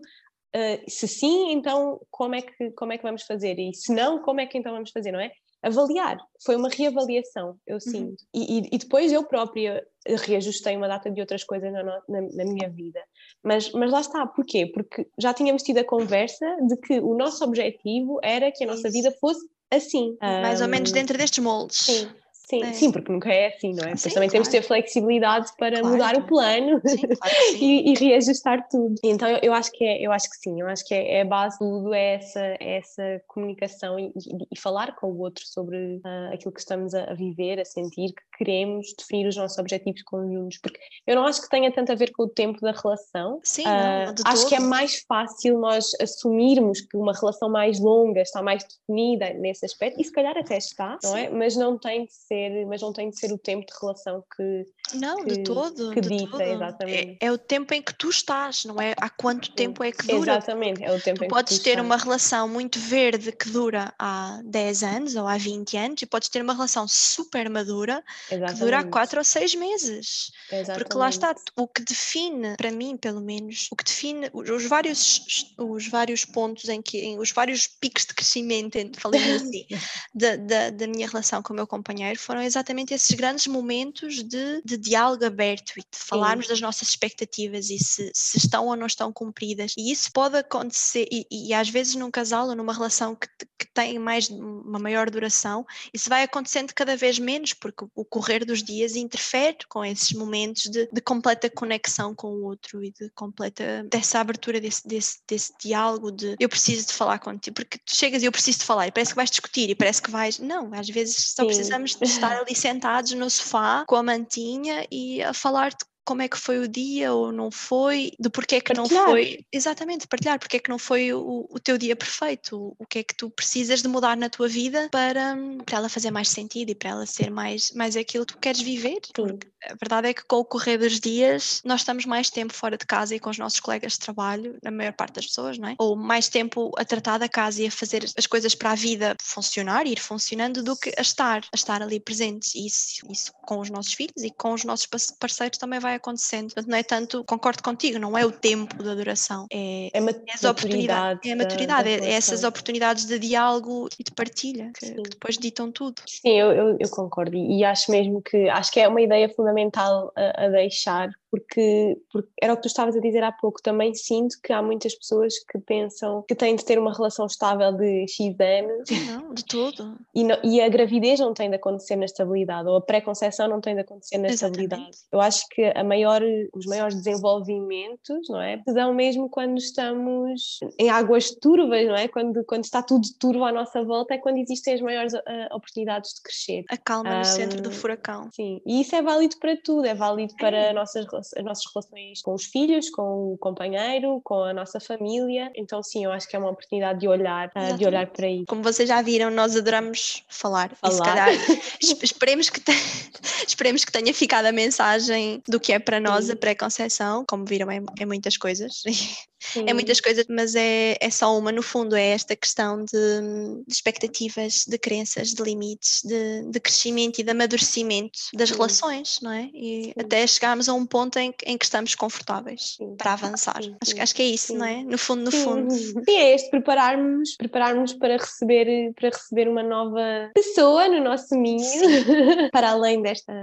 [0.55, 3.57] Uh, se sim, então como é, que, como é que vamos fazer?
[3.57, 5.31] E se não, como é que então vamos fazer, não é?
[5.63, 8.21] Avaliar, foi uma reavaliação, eu sinto.
[8.35, 8.41] Uhum.
[8.41, 12.43] E, e, e, depois eu própria reajustei uma data de outras coisas na, na, na,
[12.43, 12.99] minha vida.
[13.41, 14.65] Mas, mas lá está, porquê?
[14.65, 18.89] Porque já tínhamos tido a conversa de que o nosso objetivo era que a nossa
[18.89, 18.97] Isso.
[18.97, 20.17] vida fosse assim.
[20.21, 21.77] Mais um, ou menos dentro destes moldes.
[21.77, 22.09] Sim.
[22.45, 22.73] Sim, É.
[22.73, 23.93] sim, porque nunca é assim, não é?
[23.93, 24.61] Depois Sim, também temos de claro.
[24.63, 25.87] ter flexibilidade para Claro.
[25.93, 28.95] mudar o plano Sim, claro e, e reajustar tudo.
[29.03, 31.21] Então eu, eu acho que é, eu acho que sim, eu acho que é, é
[31.21, 35.19] a base de tudo, é essa, é essa comunicação e, e- e falar com o
[35.19, 39.37] outro sobre ah, aquilo que estamos a, a viver, a sentir, que queremos definir os
[39.37, 42.59] nossos objetivos conjuntos, porque eu não acho que tenha tanto a ver com o tempo
[42.59, 43.39] da relação.
[43.43, 44.67] Sim, Ah, não, de acho que é todo.
[44.69, 50.03] mais fácil nós assumirmos que uma relação mais longa está mais definida nesse aspecto, e
[50.03, 51.29] se calhar até está, não é?
[51.29, 52.32] Mas não tem de ser,
[52.67, 54.65] mas não tem de ser o tempo de relação que
[54.97, 55.91] Não, que- de todo.
[55.91, 56.41] que de dita, todo.
[56.41, 57.17] exatamente.
[57.21, 58.93] É, é o tempo em que tu estás, não é?
[58.99, 60.33] Há quanto tempo é que dura?
[60.33, 61.85] Exatamente, é o tempo Tu em que podes ter estás.
[61.85, 66.29] uma relação muito verde que dura há 10 anos ou há 20 anos e podes
[66.29, 70.31] ter uma relação super madura que dura há Exatamente, 4 ou 6 meses.
[70.75, 71.51] Porque lá está, exatamente.
[71.55, 76.25] o que define, para mim pelo menos, o que define os os vários, os vários
[76.25, 79.65] pontos em que, em- os vários picos de crescimento, assim,
[80.13, 84.61] da, da, da minha relação com o meu companheiro foram exatamente esses grandes momentos de,
[84.63, 88.85] de diálogo aberto e de falarmos das nossas expectativas e se, se estão ou não
[88.85, 89.73] estão cumpridas.
[89.77, 93.27] E isso pode acontecer, e, e às vezes num casal ou numa relação que,
[93.57, 98.45] que tem mais, uma maior duração, isso vai acontecendo cada vez menos, porque o correr
[98.45, 103.09] dos dias interfere com esses momentos de, de completa conexão com o outro e de
[103.11, 107.95] completa dessa abertura desse, desse, desse diálogo de eu preciso de falar contigo, porque tu
[107.95, 110.39] chegas e eu preciso de falar e parece que vais discutir e parece que vais.
[110.39, 111.47] Não, às vezes só Sim.
[111.47, 116.21] precisamos de estar ali sentados no sofá com a mantinha e a falar de como
[116.21, 119.03] é que foi o dia ou não foi, do porquê que Partilhar.
[119.05, 119.45] não foi.
[119.51, 122.99] Exatamente, partilhar, porque é que não foi o, o teu dia perfeito, o, o que
[122.99, 125.35] é que tu precisas de mudar na tua vida para,
[125.65, 128.61] para ela fazer mais sentido e para ela ser mais, mais aquilo que tu queres
[128.61, 128.99] viver.
[129.15, 129.39] Sim.
[129.65, 132.85] A verdade é que com o correr dos dias nós estamos mais tempo fora de
[132.85, 135.75] casa e com os nossos colegas de trabalho, na maior parte das pessoas, não é?
[135.79, 139.15] Ou mais tempo a tratar da casa e a fazer as coisas para a vida
[139.21, 142.53] funcionar, ir funcionando, do que a estar, a estar ali presentes.
[142.55, 145.92] E isso, isso com os nossos filhos e com os nossos parce- parceiros também vai
[145.95, 146.45] acontecendo.
[146.53, 149.99] Portanto, não é tanto, concordo contigo, não é o tempo da duração, é É
[150.33, 154.11] as oportunidades, é a da- maturidade, da é, é essas oportunidades de diálogo e de
[154.11, 156.01] partilha que, que depois ditam tudo.
[156.07, 159.29] Sim, eu, eu, eu concordo e, e acho mesmo que acho que é uma ideia
[159.29, 163.59] fundamental a, a deixar porque, porque era o que tu estavas a dizer há pouco,
[163.59, 167.71] também sinto que há muitas pessoas que pensam que têm de ter uma relação estável
[167.71, 169.97] de X anos Não, de tudo.
[170.13, 173.59] e, não- e a gravidez não tem de acontecer na estabilidade ou a pré-conceição não
[173.59, 174.61] tem de acontecer na Exatamente.
[174.73, 174.97] estabilidade.
[175.11, 176.21] Eu acho que a maior,
[176.53, 178.61] os maiores desenvolvimentos, não é?
[178.67, 182.07] Se dão mesmo quando estamos em águas turvas, não é?
[182.07, 186.11] Quando, quando está tudo turvo à nossa volta é quando existem as maiores ah, oportunidades
[186.13, 186.63] de crescer.
[186.69, 188.29] A calma no centro do furacão.
[188.31, 190.69] Sim, e isso é válido para tudo, é válido para É.
[190.69, 194.79] as nossas, rela- as nossas relações com os filhos, com o companheiro, com a nossa
[194.79, 195.51] família.
[195.55, 198.11] Então, sim, eu acho que é uma oportunidade de olhar, ah, de olhar Exatamente.
[198.11, 198.45] para aí.
[198.47, 200.71] Como vocês já viram, nós adoramos falar.
[200.83, 201.05] E se Falar.
[201.05, 201.29] calhar
[201.81, 202.71] es- esperemos que, te-
[203.47, 206.39] esperemos que tenha ficado a mensagem do que é para nós a Sim.
[206.39, 207.25] pré-conceição.
[207.27, 208.81] Como viram, é, é muitas coisas.
[209.43, 209.65] Sim.
[209.67, 213.73] É muitas coisas, mas é, é só uma, no fundo, é esta questão de, de
[213.73, 218.55] expectativas, de crenças, de limites, de, de crescimento e de amadurecimento das Sim.
[218.55, 219.49] relações, não é?
[219.53, 219.93] E Sim.
[219.99, 222.95] até chegarmos a um ponto em, que- em que estamos confortáveis Sim.
[222.97, 223.61] para avançar.
[223.63, 224.71] Sim, Acho, sim, que- acho que é isso, não sim.
[224.71, 224.83] é?
[224.83, 225.43] No fundo, no Sim.
[225.43, 225.73] fundo.
[225.73, 231.63] Sim, é este prepararmos, prepararmos para receber, para receber uma nova pessoa no nosso ninho,
[232.51, 233.33] para além desta,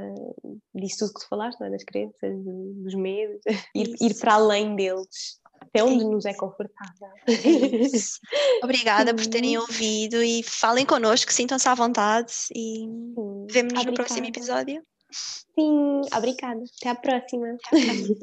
[0.74, 1.70] disso tudo que tu falaste, é?
[1.70, 3.40] das crenças, do- dos medos,
[3.74, 5.38] ir, ir para além deles.
[5.60, 7.08] até onde nos é confortável.
[7.28, 7.30] É
[8.64, 12.86] Obrigada por terem ouvido e falem connosco, sintam-se à vontade e
[13.50, 14.82] vemo-nos no próximo episódio.
[15.12, 16.62] Sim, obrigada.
[16.78, 17.56] Até a próxima.
[17.66, 18.16] Até a próxima.